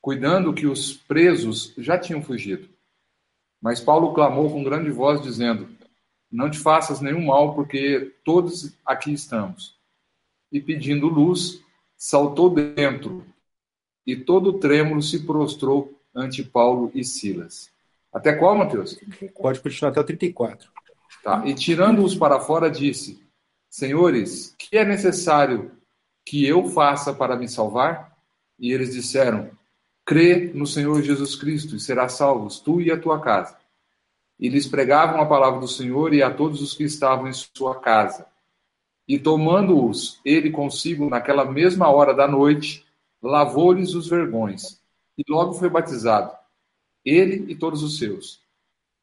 [0.01, 2.69] cuidando que os presos já tinham fugido.
[3.63, 5.69] Mas Paulo clamou com grande voz, dizendo:
[6.31, 9.79] Não te faças nenhum mal, porque todos aqui estamos.
[10.51, 11.63] E pedindo luz,
[11.97, 13.25] saltou dentro,
[14.05, 17.71] e todo trêmulo se prostrou ante Paulo e Silas.
[18.13, 18.99] Até qual, Mateus?
[19.41, 20.69] Pode continuar até o 34.
[21.23, 21.47] Tá.
[21.47, 23.25] E tirando-os para fora, disse:
[23.71, 25.71] Senhores, que é necessário
[26.27, 28.13] que eu faça para me salvar?
[28.59, 29.51] E eles disseram:
[30.05, 33.57] Crê no Senhor Jesus Cristo e serás salvos, tu e a tua casa.
[34.39, 37.81] E lhes pregavam a palavra do Senhor e a todos os que estavam em sua
[37.81, 38.27] casa.
[39.07, 42.85] E tomando-os ele consigo naquela mesma hora da noite,
[43.23, 44.81] lavou-lhes os vergões.
[45.17, 46.33] E logo foi batizado,
[47.05, 48.41] ele e todos os seus.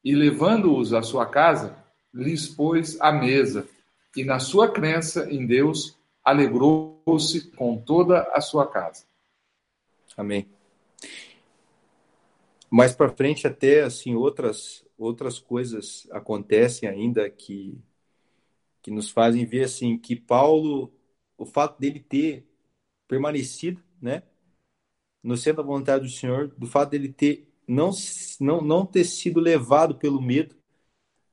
[0.04, 1.76] E levando-os à sua casa,
[2.12, 3.66] lhes pôs a mesa.
[4.14, 9.04] E na sua crença em Deus, alegrou-se com toda a sua casa.
[10.16, 10.59] Amém
[12.70, 17.78] mais para frente até assim outras outras coisas acontecem ainda que
[18.82, 20.92] que nos fazem ver assim que Paulo
[21.36, 22.46] o fato dele ter
[23.08, 24.22] permanecido né
[25.22, 27.90] no centro da vontade do Senhor do fato dele ter não
[28.40, 30.54] não não ter sido levado pelo medo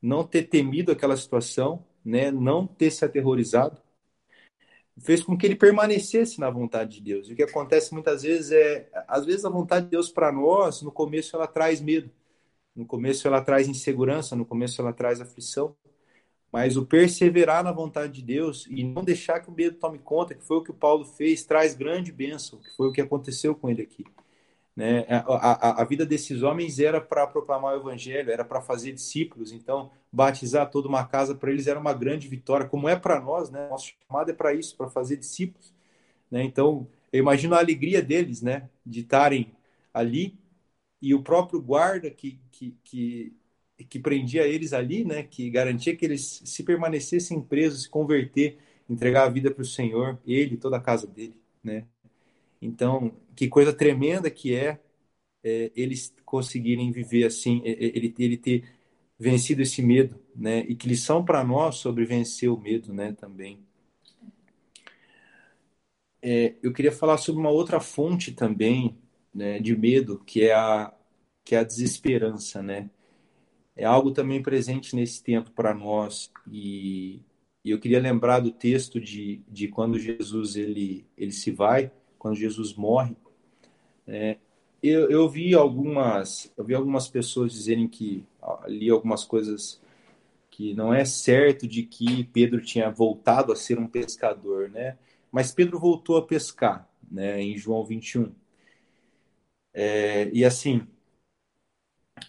[0.02, 3.82] não ter temido aquela situação né não ter se aterrorizado
[5.00, 7.30] fez com que ele permanecesse na vontade de Deus.
[7.30, 10.82] E o que acontece muitas vezes é, às vezes a vontade de Deus para nós,
[10.82, 12.10] no começo ela traz medo,
[12.76, 15.76] no começo ela traz insegurança, no começo ela traz aflição,
[16.52, 20.34] mas o perseverar na vontade de Deus e não deixar que o medo tome conta,
[20.34, 23.54] que foi o que o Paulo fez, traz grande bênção, que foi o que aconteceu
[23.54, 24.06] com ele aqui.
[24.78, 25.08] Né?
[25.10, 29.52] A, a, a vida desses homens era para proclamar o evangelho, era para fazer discípulos.
[29.52, 33.50] Então, batizar toda uma casa para eles era uma grande vitória, como é para nós,
[33.50, 33.68] né?
[33.70, 35.74] Nosso chamado é para isso, para fazer discípulos.
[36.30, 36.44] Né?
[36.44, 38.70] Então, eu imagino a alegria deles, né?
[38.86, 39.52] De estarem
[39.92, 40.38] ali
[41.02, 43.34] e o próprio guarda que, que, que,
[43.90, 45.24] que prendia eles ali, né?
[45.24, 50.20] Que garantia que eles se permanecessem presos, se converter, entregar a vida para o Senhor,
[50.26, 51.86] ele toda a casa dele, né?
[52.62, 54.80] Então, que coisa tremenda que é,
[55.44, 58.66] é eles conseguirem viver assim, ele, ele ter
[59.20, 60.60] vencido esse medo, né?
[60.68, 63.14] E que lição para nós sobre vencer o medo, né?
[63.14, 63.60] Também.
[66.22, 68.98] É, eu queria falar sobre uma outra fonte também,
[69.34, 69.60] né?
[69.60, 70.94] De medo, que é a
[71.46, 72.90] que é a desesperança, né?
[73.76, 77.22] É algo também presente nesse tempo para nós e,
[77.64, 82.36] e eu queria lembrar do texto de, de quando Jesus ele ele se vai quando
[82.36, 83.16] Jesus morre,
[84.08, 84.38] é,
[84.82, 88.26] eu, eu, vi algumas, eu vi algumas pessoas dizerem que
[88.64, 89.82] ali algumas coisas
[90.50, 94.98] que não é certo de que Pedro tinha voltado a ser um pescador, né?
[95.32, 97.42] Mas Pedro voltou a pescar, né?
[97.42, 98.32] Em João 21.
[99.74, 100.88] É, e assim,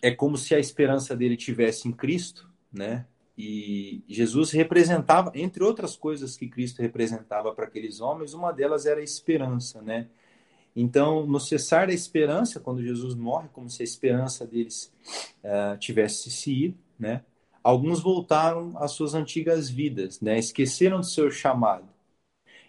[0.03, 3.07] é como se a esperança dele tivesse em Cristo, né?
[3.41, 8.99] E Jesus representava, entre outras coisas que Cristo representava para aqueles homens, uma delas era
[8.99, 10.09] a esperança, né?
[10.75, 14.93] Então, no cessar da esperança, quando Jesus morre, como se a esperança deles
[15.45, 17.23] uh, tivesse se ido, né?
[17.63, 20.37] Alguns voltaram às suas antigas vidas, né?
[20.37, 21.89] Esqueceram do seu chamado.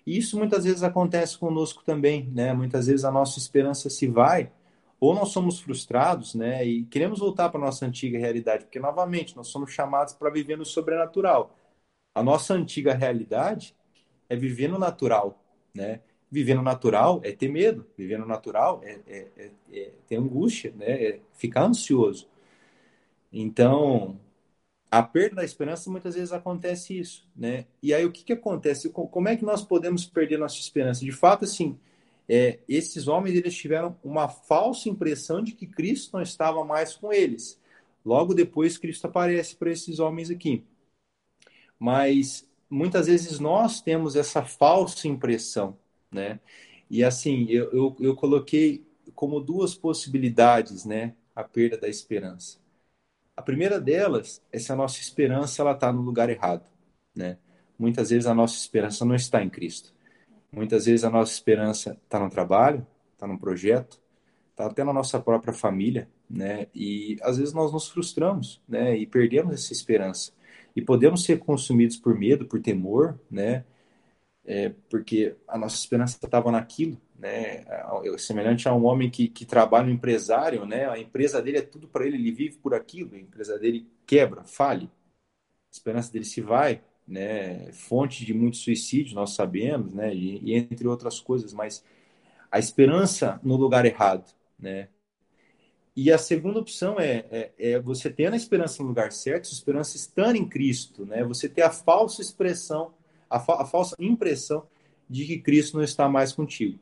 [0.05, 2.53] E isso muitas vezes acontece conosco também, né?
[2.53, 4.51] Muitas vezes a nossa esperança se vai
[4.99, 9.47] ou nós somos frustrados, né, e queremos voltar para nossa antiga realidade, porque novamente nós
[9.47, 11.55] somos chamados para viver no sobrenatural.
[12.15, 13.75] A nossa antiga realidade
[14.29, 16.01] é viver no natural, né?
[16.31, 20.73] Viver no natural é ter medo, viver no natural é, é, é, é ter angústia,
[20.77, 21.03] né?
[21.03, 22.27] É ficar ansioso.
[23.31, 24.19] Então,
[24.91, 27.65] a perda da esperança muitas vezes acontece isso, né?
[27.81, 28.89] E aí o que que acontece?
[28.89, 31.05] Como é que nós podemos perder nossa esperança?
[31.05, 31.79] De fato, assim,
[32.29, 37.11] é, esses homens eles tiveram uma falsa impressão de que Cristo não estava mais com
[37.11, 37.59] eles.
[38.05, 40.63] Logo depois, Cristo aparece para esses homens aqui.
[41.79, 45.77] Mas muitas vezes nós temos essa falsa impressão,
[46.11, 46.39] né?
[46.89, 51.15] E assim, eu, eu, eu coloquei como duas possibilidades, né?
[51.35, 52.59] A perda da esperança.
[53.35, 56.65] A primeira delas é se a nossa esperança ela está no lugar errado,
[57.15, 57.37] né?
[57.77, 59.93] Muitas vezes a nossa esperança não está em Cristo.
[60.51, 63.99] Muitas vezes a nossa esperança está no trabalho, está no projeto,
[64.51, 66.67] está até na nossa própria família, né?
[66.73, 68.97] E às vezes nós nos frustramos, né?
[68.97, 70.33] E perdemos essa esperança.
[70.75, 73.63] E podemos ser consumidos por medo, por temor, né?
[74.45, 77.65] É, porque a nossa esperança estava naquilo, né?
[77.67, 80.89] É, semelhante a um homem que, que trabalha no empresário, né?
[80.89, 83.15] A empresa dele é tudo para ele, ele vive por aquilo.
[83.15, 89.13] A empresa dele quebra, fale, a esperança dele se vai, né, fonte de muitos suicídios,
[89.13, 91.83] nós sabemos, né, e, e, entre outras coisas, mas
[92.51, 94.89] a esperança no lugar errado, né.
[95.95, 99.51] E a segunda opção é, é, é você ter a esperança no lugar certo, a
[99.51, 102.93] esperança estar em Cristo, né, você ter a falsa expressão,
[103.27, 104.67] a, fa a falsa impressão
[105.09, 106.79] de que Cristo não está mais contigo,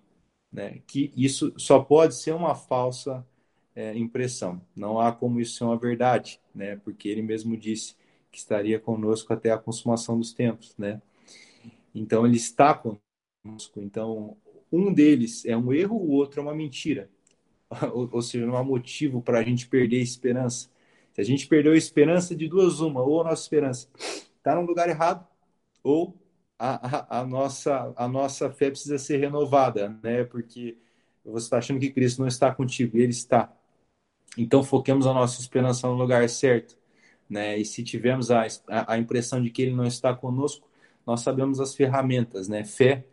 [0.51, 3.25] né, que isso só pode ser uma falsa
[3.73, 7.95] é, impressão, não há como isso ser uma verdade, né, porque ele mesmo disse
[8.37, 11.01] que estaria conosco até a consumação dos tempos, né?
[11.93, 13.81] Então ele está conosco.
[13.81, 14.37] Então
[14.71, 17.09] um deles é um erro, o outro é uma mentira.
[17.93, 20.69] Ou, ou seja, não há motivo para a gente perder a esperança.
[21.11, 24.61] Se a gente perdeu a esperança de duas uma, ou a nossa esperança está no
[24.61, 25.27] lugar errado,
[25.83, 26.15] ou
[26.57, 30.23] a, a, a, nossa, a nossa fé precisa ser renovada, né?
[30.23, 30.77] Porque
[31.25, 33.51] você está achando que Cristo não está contigo, Ele está.
[34.37, 36.77] Então foquemos a nossa esperança no lugar certo
[37.29, 37.57] né?
[37.57, 40.67] E se tivermos a, a impressão de que ele não está conosco,
[41.05, 42.63] nós sabemos as ferramentas, né?
[42.63, 43.05] Fé,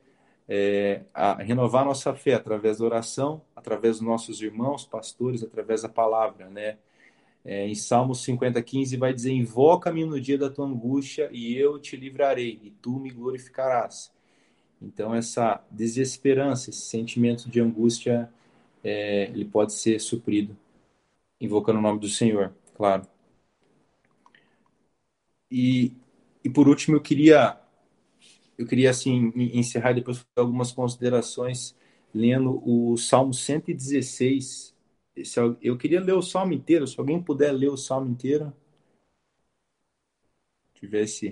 [0.49, 5.89] é, a renovar nossa fé através da oração, através dos nossos irmãos, pastores, através da
[5.89, 6.79] palavra, né?
[7.45, 11.79] É, em Salmos 50, 15 vai dizer: Invoca-me no dia da tua angústia e eu
[11.79, 14.13] te livrarei, e tu me glorificarás.
[14.81, 18.31] Então, essa desesperança, esse sentimento de angústia,
[18.83, 20.57] é, ele pode ser suprido
[21.41, 23.07] invocando o nome do Senhor, claro.
[25.51, 25.93] E,
[26.45, 27.59] e por último, eu queria,
[28.59, 31.77] eu queria assim, encerrar depois algumas considerações
[32.15, 34.75] lendo o Salmo 116.
[35.61, 38.53] Eu queria ler o Salmo inteiro, se alguém puder ler o Salmo inteiro.
[40.75, 41.31] Tivesse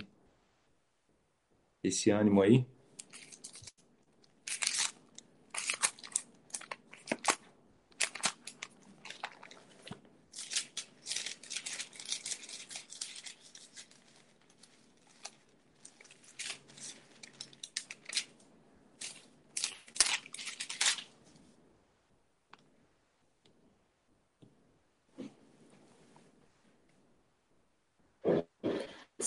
[1.83, 2.67] esse ânimo aí.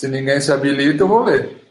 [0.05, 1.65] Se ninguém se habilita, eu vou ler.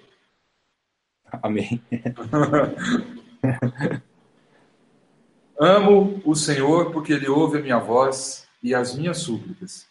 [1.41, 1.81] Amém.
[5.57, 9.87] Amo o Senhor porque ele ouve a minha voz e as minhas súplicas.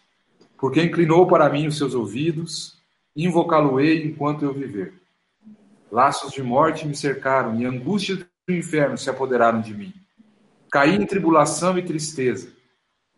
[0.57, 2.77] Porque inclinou para mim os seus ouvidos,
[3.15, 4.93] invocá-lo-ei enquanto eu viver.
[5.89, 9.93] Laços de morte me cercaram e angústias do inferno se apoderaram de mim.
[10.69, 12.51] Caí em tribulação e tristeza.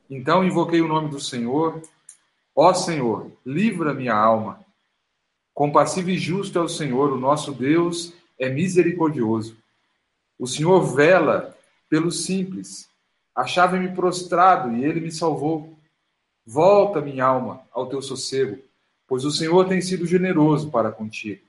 [0.07, 1.82] Então invoquei o nome do Senhor.
[2.55, 4.63] Ó Senhor, livra minha alma.
[5.55, 9.55] Compassivo e justo é o Senhor, o nosso Deus é misericordioso.
[10.37, 11.55] O Senhor vela
[11.89, 12.89] pelos simples.
[13.33, 15.73] Achava-me prostrado e ele me salvou.
[16.45, 18.61] Volta, minha alma, ao teu sossego,
[19.07, 21.41] pois o Senhor tem sido generoso para contigo.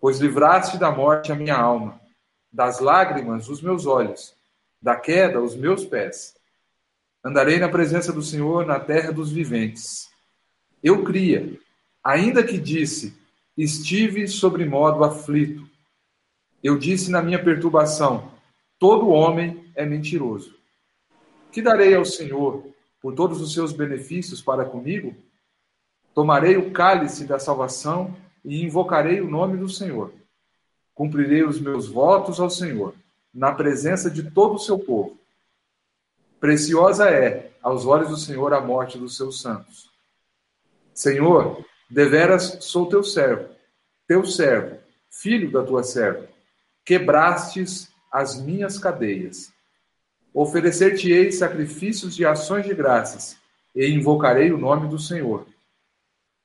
[0.00, 2.00] Pois livraste da morte a minha alma,
[2.52, 4.32] das lágrimas os meus olhos,
[4.80, 6.36] da queda os meus pés.
[7.24, 10.08] Andarei na presença do Senhor na terra dos viventes.
[10.80, 11.58] Eu cria,
[12.08, 13.14] ainda que disse,
[13.54, 15.68] estive sobre modo aflito.
[16.64, 18.32] Eu disse na minha perturbação,
[18.78, 20.54] todo homem é mentiroso.
[21.52, 22.64] Que darei ao Senhor
[22.98, 25.14] por todos os seus benefícios para comigo?
[26.14, 30.10] Tomarei o cálice da salvação e invocarei o nome do Senhor.
[30.94, 32.94] Cumprirei os meus votos ao Senhor,
[33.34, 35.18] na presença de todo o seu povo.
[36.40, 39.90] Preciosa é, aos olhos do Senhor, a morte dos seus santos.
[40.94, 43.48] Senhor, deveras sou teu servo,
[44.06, 44.78] teu servo,
[45.10, 46.28] filho da tua serva.
[46.84, 49.52] Quebrastes as minhas cadeias.
[50.32, 53.36] Oferecer-te-ei sacrifícios de ações de graças,
[53.74, 55.46] e invocarei o nome do Senhor.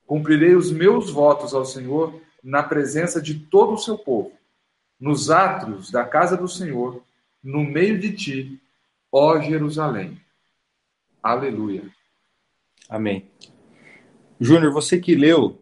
[0.06, 4.32] Cumprirei os meus votos ao Senhor na presença de todo o seu povo,
[5.00, 7.02] nos átrios da casa do Senhor,
[7.42, 8.60] no meio de ti,
[9.10, 10.20] ó Jerusalém.
[11.22, 11.82] Aleluia.
[12.88, 13.30] Amém.
[14.40, 15.58] Júnior, você que leu,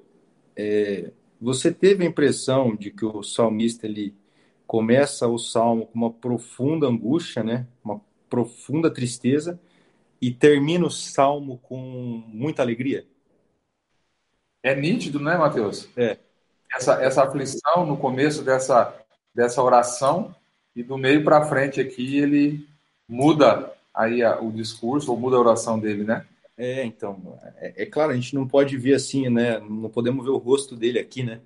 [0.57, 1.11] é,
[1.41, 4.15] você teve a impressão de que o salmista ele
[4.67, 7.67] começa o salmo com uma profunda angústia, né?
[7.85, 8.01] Uma
[8.31, 9.61] profunda tristeza
[10.21, 11.77] e termina o salmo com
[12.29, 13.05] muita alegria?
[14.63, 15.89] É nítido, né, Mateus?
[15.97, 16.17] É.
[16.75, 18.95] Essa, essa aflição no começo dessa,
[19.35, 20.35] dessa oração
[20.75, 22.67] e do meio para frente aqui ele
[23.07, 26.25] muda aí a, o discurso ou muda a oração dele, né?
[26.63, 29.59] É, então, é, é, claro, a gente não pode ver assim, né?
[29.59, 31.41] Não podemos ver o rosto dele aqui, né?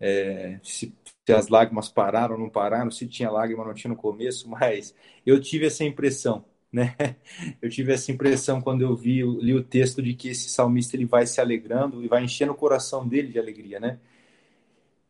[0.00, 0.92] É, se,
[1.24, 4.48] se, as lágrimas pararam ou não pararam, se tinha lágrima ou não tinha no começo,
[4.50, 4.92] mas
[5.24, 6.96] eu tive essa impressão, né?
[7.62, 11.04] Eu tive essa impressão quando eu vi, li o texto de que esse salmista ele
[11.06, 14.00] vai se alegrando e vai enchendo o coração dele de alegria, né?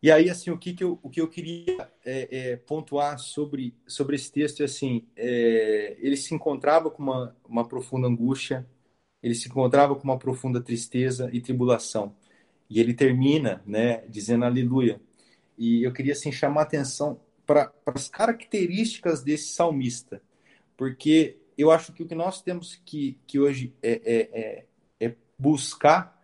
[0.02, 3.74] E aí, assim, o que, que, eu, o que eu queria é, é, pontuar sobre,
[3.86, 8.66] sobre esse texto é assim, é, ele se encontrava com uma, uma profunda angústia,
[9.26, 12.14] ele se encontrava com uma profunda tristeza e tribulação.
[12.70, 15.00] E ele termina, né, dizendo aleluia.
[15.58, 20.20] E eu queria assim chamar a atenção para as características desse salmista,
[20.76, 25.14] porque eu acho que o que nós temos que, que hoje é, é, é, é
[25.38, 26.16] buscar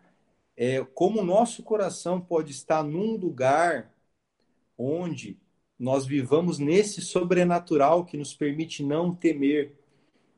[0.57, 3.93] é como o nosso coração pode estar num lugar
[4.77, 5.39] onde
[5.79, 9.73] nós vivamos nesse sobrenatural que nos permite não temer,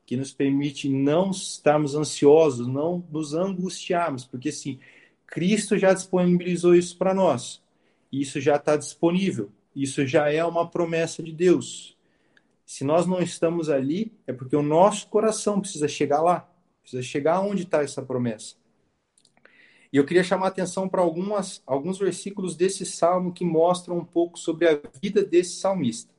[0.06, 4.78] que nos permite não estarmos ansiosos, não nos angustiarmos, porque assim,
[5.26, 7.62] Cristo já disponibilizou isso para nós.
[8.12, 9.50] Isso já está disponível.
[9.74, 11.96] Isso já é uma promessa de Deus.
[12.64, 16.48] Se nós não estamos ali, é porque o nosso coração precisa chegar lá,
[16.80, 18.54] precisa chegar onde está essa promessa.
[19.92, 24.04] E eu queria chamar a atenção para algumas, alguns versículos desse salmo que mostram um
[24.04, 26.12] pouco sobre a vida desse salmista.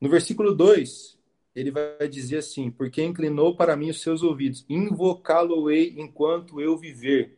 [0.00, 1.17] No versículo 2,
[1.58, 7.36] ele vai dizer assim: Porque inclinou para mim os seus ouvidos, invocá-lo-ei enquanto eu viver.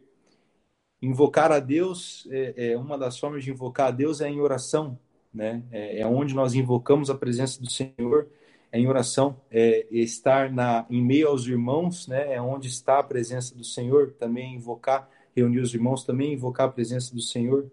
[1.03, 4.99] Invocar a Deus, é, é, uma das formas de invocar a Deus é em oração,
[5.33, 5.63] né?
[5.71, 8.29] É, é onde nós invocamos a presença do Senhor
[8.73, 13.03] é em oração, é estar na, em meio aos irmãos, né, é onde está a
[13.03, 17.71] presença do Senhor, também invocar, reunir os irmãos, também invocar a presença do Senhor.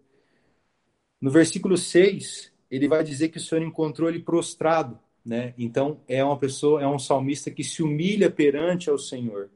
[1.22, 5.54] No versículo 6, ele vai dizer que o Senhor encontrou ele prostrado, né?
[5.58, 9.50] Então é uma pessoa, é um salmista que se humilha perante ao Senhor.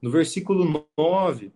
[0.00, 1.52] No versículo 9,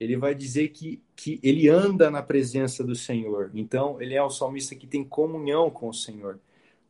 [0.00, 3.50] ele vai dizer que, que ele anda na presença do Senhor.
[3.54, 6.40] Então, ele é um salmista que tem comunhão com o Senhor.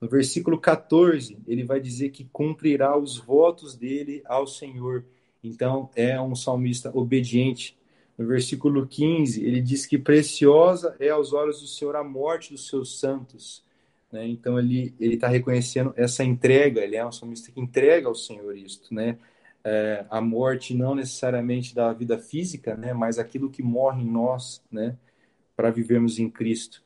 [0.00, 5.04] No versículo 14, ele vai dizer que cumprirá os votos dele ao Senhor.
[5.42, 7.76] Então, é um salmista obediente.
[8.16, 12.68] No versículo 15, ele diz que preciosa é aos olhos do Senhor a morte dos
[12.68, 13.63] seus santos.
[14.14, 14.26] Né?
[14.28, 18.94] Então, ele está reconhecendo essa entrega, ele é um salmista que entrega ao Senhor isto.
[18.94, 19.18] Né?
[19.64, 24.62] é, a morte não necessariamente da vida física, né, mas aquilo que morre em nós,
[24.70, 24.96] né,
[25.56, 26.82] para vivermos em Cristo.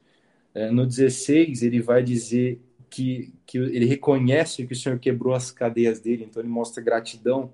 [0.55, 5.51] É, no 16, ele vai dizer que, que ele reconhece que o Senhor quebrou as
[5.51, 7.53] cadeias dele, então ele mostra gratidão.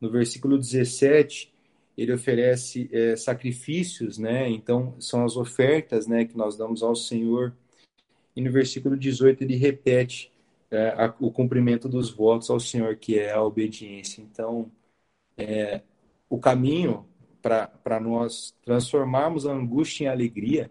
[0.00, 1.52] No versículo 17,
[1.96, 4.50] ele oferece é, sacrifícios, né?
[4.50, 7.54] Então, são as ofertas, né, que nós damos ao Senhor.
[8.36, 10.30] E no versículo 18, ele repete
[10.70, 14.20] é, a, o cumprimento dos votos ao Senhor, que é a obediência.
[14.20, 14.70] Então,
[15.36, 15.80] é,
[16.28, 17.06] o caminho
[17.40, 20.70] para nós transformarmos a angústia em alegria,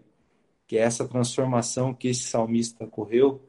[0.66, 3.42] que é essa transformação que esse salmista correu,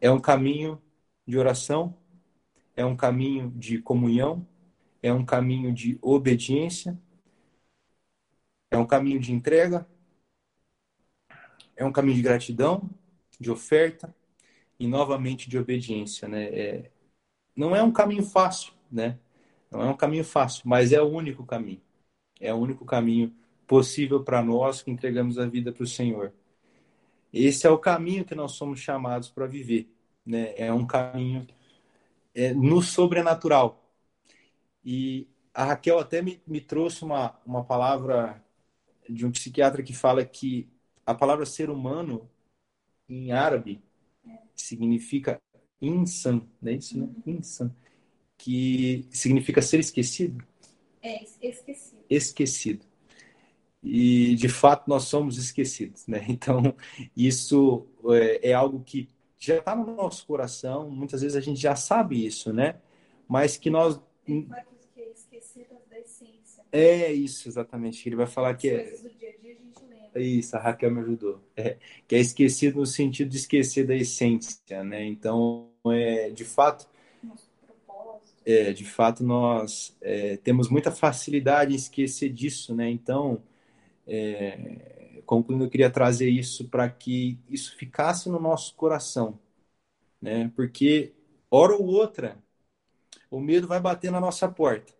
[0.00, 0.80] é um caminho
[1.26, 1.96] de oração,
[2.76, 4.46] é um caminho de comunhão,
[5.02, 6.98] é um caminho de obediência,
[8.70, 9.86] é um caminho de entrega,
[11.74, 12.90] é um caminho de gratidão,
[13.38, 14.14] de oferta
[14.78, 16.44] e novamente de obediência, né?
[16.46, 16.90] É,
[17.56, 19.18] não é um caminho fácil, né?
[19.70, 21.80] Não é um caminho fácil, mas é o único caminho.
[22.40, 23.34] É o único caminho
[23.66, 26.32] possível para nós que entregamos a vida para o Senhor.
[27.32, 29.88] Esse é o caminho que nós somos chamados para viver,
[30.24, 30.54] né?
[30.56, 31.46] É um caminho
[32.34, 33.82] é, no sobrenatural.
[34.84, 38.42] E a Raquel até me, me trouxe uma, uma palavra
[39.08, 40.68] de um psiquiatra que fala que
[41.04, 42.28] a palavra ser humano
[43.08, 43.80] em árabe
[44.54, 45.40] significa
[45.80, 47.08] insan, não é isso, né?
[47.26, 47.74] Insan,
[48.38, 50.44] que significa ser esquecido.
[51.02, 52.04] É, esquecido.
[52.08, 52.86] Esquecido.
[53.82, 56.24] E de fato nós somos esquecidos, né?
[56.28, 56.74] Então
[57.16, 60.90] isso é, é algo que já está no nosso coração.
[60.90, 62.80] Muitas vezes a gente já sabe isso, né?
[63.28, 64.00] Mas que nós
[66.72, 68.06] é isso, exatamente.
[68.08, 68.94] Ele vai falar que é.
[70.20, 71.40] Isso, a Raquel me ajudou.
[71.56, 75.04] É, que é esquecido no sentido de esquecer da essência, né?
[75.04, 76.88] Então, é, de fato,
[78.44, 82.88] é, de fato nós é, temos muita facilidade em esquecer disso, né?
[82.90, 83.42] Então,
[84.06, 89.38] é, concluindo, eu queria trazer isso para que isso ficasse no nosso coração,
[90.20, 90.50] né?
[90.56, 91.12] Porque
[91.50, 92.38] hora ou outra
[93.30, 94.96] o medo vai bater na nossa porta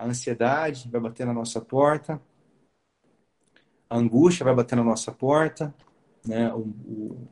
[0.00, 2.20] a ansiedade vai bater na nossa porta,
[3.90, 5.74] a angústia vai bater na nossa porta,
[6.24, 6.52] né?
[6.54, 7.28] O, o...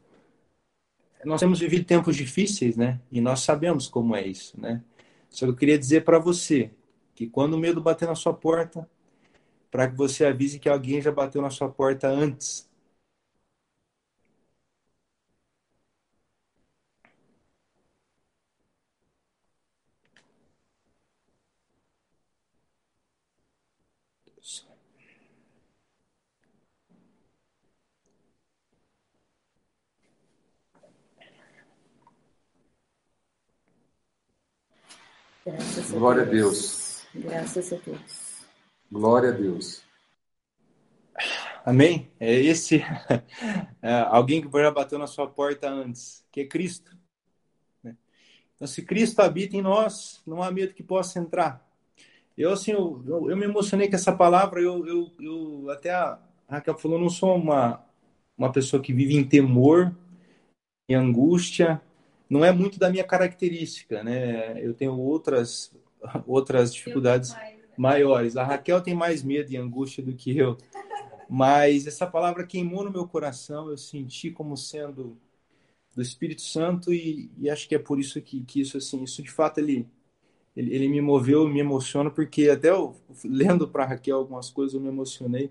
[1.25, 3.01] Nós temos vivido tempos difíceis, né?
[3.11, 4.83] E nós sabemos como é isso, né?
[5.31, 6.71] Só que eu queria dizer para você
[7.15, 8.89] que quando o medo bater na sua porta,
[9.71, 12.68] para que você avise que alguém já bateu na sua porta antes
[35.49, 37.07] Graças Glória a Deus.
[37.15, 37.25] Deus.
[37.25, 38.43] Graças a Deus.
[38.93, 39.83] Glória a Deus.
[41.65, 42.11] Amém?
[42.21, 42.85] É esse
[43.81, 46.95] é, alguém que já bateu na sua porta antes, que é Cristo.
[47.83, 47.97] Né?
[48.55, 51.67] Então, se Cristo habita em nós, não há medo que possa entrar.
[52.37, 54.61] Eu, assim, eu, eu, eu me emocionei com essa palavra.
[54.61, 57.83] Eu, eu, eu até a Raquel falou, não sou uma,
[58.37, 59.97] uma pessoa que vive em temor,
[60.87, 61.81] em angústia,
[62.29, 64.63] não é muito da minha característica, né?
[64.65, 65.73] Eu tenho outras
[66.27, 68.37] outras dificuldades mais, maiores.
[68.37, 70.57] A Raquel tem mais medo e angústia do que eu.
[71.29, 75.19] Mas essa palavra queimou no meu coração, eu senti como sendo
[75.95, 79.23] do Espírito Santo e, e acho que é por isso que, que, isso assim, isso
[79.23, 79.87] de fato ele,
[80.57, 84.81] ele, ele me moveu, me emociona porque até eu, lendo para Raquel algumas coisas eu
[84.81, 85.51] me emocionei.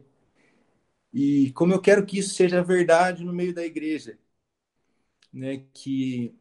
[1.14, 4.18] E como eu quero que isso seja verdade no meio da igreja,
[5.34, 6.36] né, que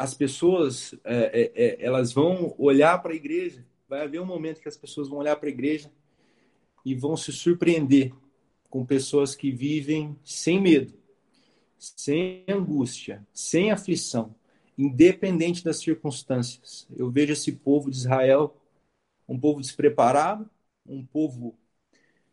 [0.00, 4.62] as pessoas é, é, é, elas vão olhar para a igreja, vai haver um momento
[4.62, 5.92] que as pessoas vão olhar para a igreja
[6.82, 8.10] e vão se surpreender
[8.70, 10.94] com pessoas que vivem sem medo,
[11.76, 14.34] sem angústia, sem aflição,
[14.78, 16.86] independente das circunstâncias.
[16.96, 18.56] Eu vejo esse povo de Israel
[19.28, 20.48] um povo despreparado,
[20.86, 21.54] um povo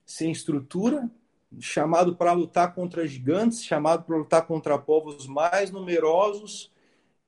[0.06, 1.12] sem estrutura,
[1.60, 6.72] chamado para lutar contra gigantes, chamado para lutar contra povos mais numerosos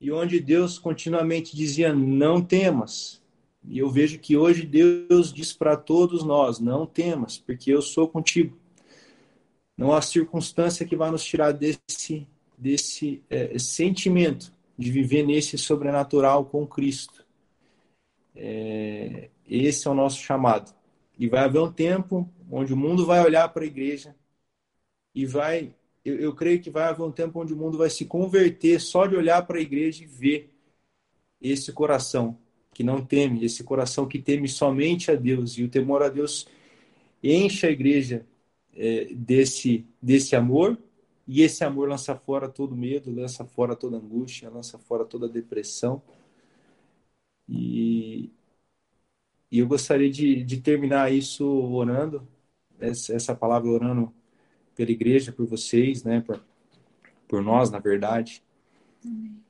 [0.00, 3.20] e onde Deus continuamente dizia: não temas.
[3.62, 8.08] E eu vejo que hoje Deus diz para todos nós: não temas, porque eu sou
[8.08, 8.56] contigo.
[9.76, 12.26] Não há circunstância que vá nos tirar desse,
[12.56, 17.24] desse é, sentimento de viver nesse sobrenatural com Cristo.
[18.34, 20.74] É, esse é o nosso chamado.
[21.18, 24.14] E vai haver um tempo onde o mundo vai olhar para a igreja
[25.14, 25.74] e vai
[26.04, 29.06] eu, eu creio que vai haver um tempo onde o mundo vai se converter só
[29.06, 30.52] de olhar para a igreja e ver
[31.40, 32.38] esse coração
[32.72, 35.58] que não teme, esse coração que teme somente a Deus.
[35.58, 36.46] E o temor a Deus
[37.22, 38.26] enche a igreja
[38.74, 40.78] é, desse, desse amor,
[41.26, 46.02] e esse amor lança fora todo medo, lança fora toda angústia, lança fora toda depressão.
[47.48, 48.30] E,
[49.50, 52.26] e eu gostaria de, de terminar isso orando,
[52.78, 54.12] essa, essa palavra orando
[54.80, 56.42] pela igreja, por vocês, né, por,
[57.28, 58.42] por nós, na verdade,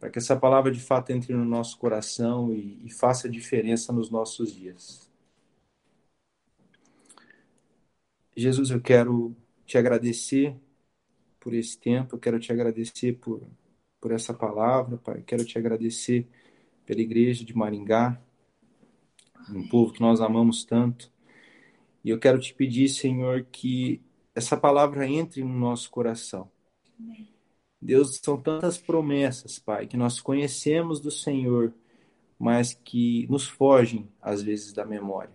[0.01, 4.11] para que essa palavra de fato entre no nosso coração e, e faça diferença nos
[4.11, 5.09] nossos dias.
[8.37, 10.57] Jesus, eu quero te agradecer
[11.39, 13.41] por esse tempo, eu quero te agradecer por,
[14.01, 15.23] por essa palavra, Pai.
[15.23, 16.27] Quero te agradecer
[16.85, 18.21] pela igreja de Maringá,
[19.49, 21.09] um povo que nós amamos tanto.
[22.03, 24.03] E eu quero te pedir, Senhor, que
[24.41, 26.51] essa palavra entre no nosso coração.
[27.81, 31.75] Deus, são tantas promessas, Pai, que nós conhecemos do Senhor,
[32.39, 35.33] mas que nos fogem, às vezes, da memória.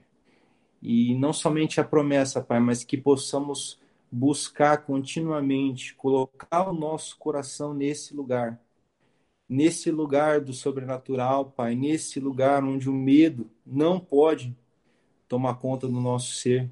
[0.82, 3.80] E não somente a promessa, Pai, mas que possamos
[4.12, 8.60] buscar continuamente, colocar o nosso coração nesse lugar,
[9.48, 14.56] nesse lugar do sobrenatural, Pai, nesse lugar onde o medo não pode
[15.28, 16.72] tomar conta do nosso ser,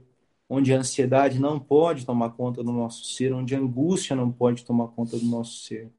[0.50, 4.64] onde a ansiedade não pode tomar conta do nosso ser, onde a angústia não pode
[4.64, 5.90] tomar conta do nosso ser.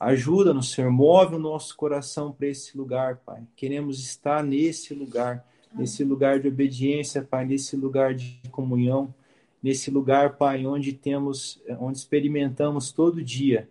[0.00, 3.42] Ajuda-nos, Senhor, move o nosso coração para esse lugar, Pai.
[3.56, 5.44] Queremos estar nesse lugar
[5.74, 9.14] nesse lugar de obediência, Pai, nesse lugar de comunhão,
[9.62, 13.68] nesse lugar, Pai, onde temos, onde experimentamos todo dia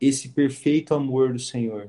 [0.00, 1.88] esse perfeito amor do Senhor.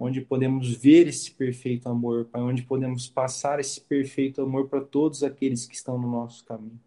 [0.00, 5.22] Onde podemos ver esse perfeito amor, Pai, onde podemos passar esse perfeito amor para todos
[5.22, 6.80] aqueles que estão no nosso caminho.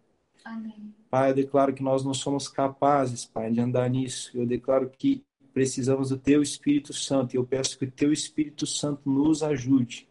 [0.44, 0.94] Amém.
[1.10, 4.30] Pai, eu declaro que nós não somos capazes, Pai, de andar nisso.
[4.34, 8.66] Eu declaro que precisamos do Teu Espírito Santo e eu peço que o Teu Espírito
[8.66, 10.06] Santo nos ajude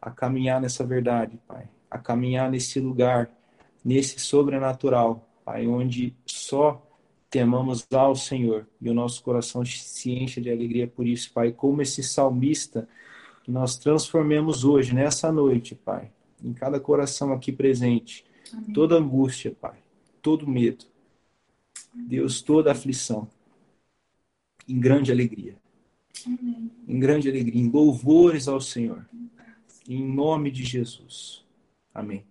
[0.00, 3.30] a caminhar nessa verdade, Pai, a caminhar nesse lugar,
[3.84, 6.84] nesse sobrenatural, Pai, onde só
[7.32, 11.80] temamos ao Senhor e o nosso coração se enche de alegria por isso, Pai, como
[11.80, 12.86] esse salmista
[13.42, 16.12] que nós transformemos hoje, nessa noite, Pai,
[16.44, 18.22] em cada coração aqui presente,
[18.52, 18.74] Amém.
[18.74, 19.78] toda angústia, Pai,
[20.20, 20.84] todo medo,
[21.94, 23.26] Deus, toda aflição,
[24.68, 25.56] em grande alegria.
[26.26, 26.70] Amém.
[26.86, 29.08] Em grande alegria, em louvores ao Senhor.
[29.88, 31.44] Em nome de Jesus.
[31.94, 32.24] Amém.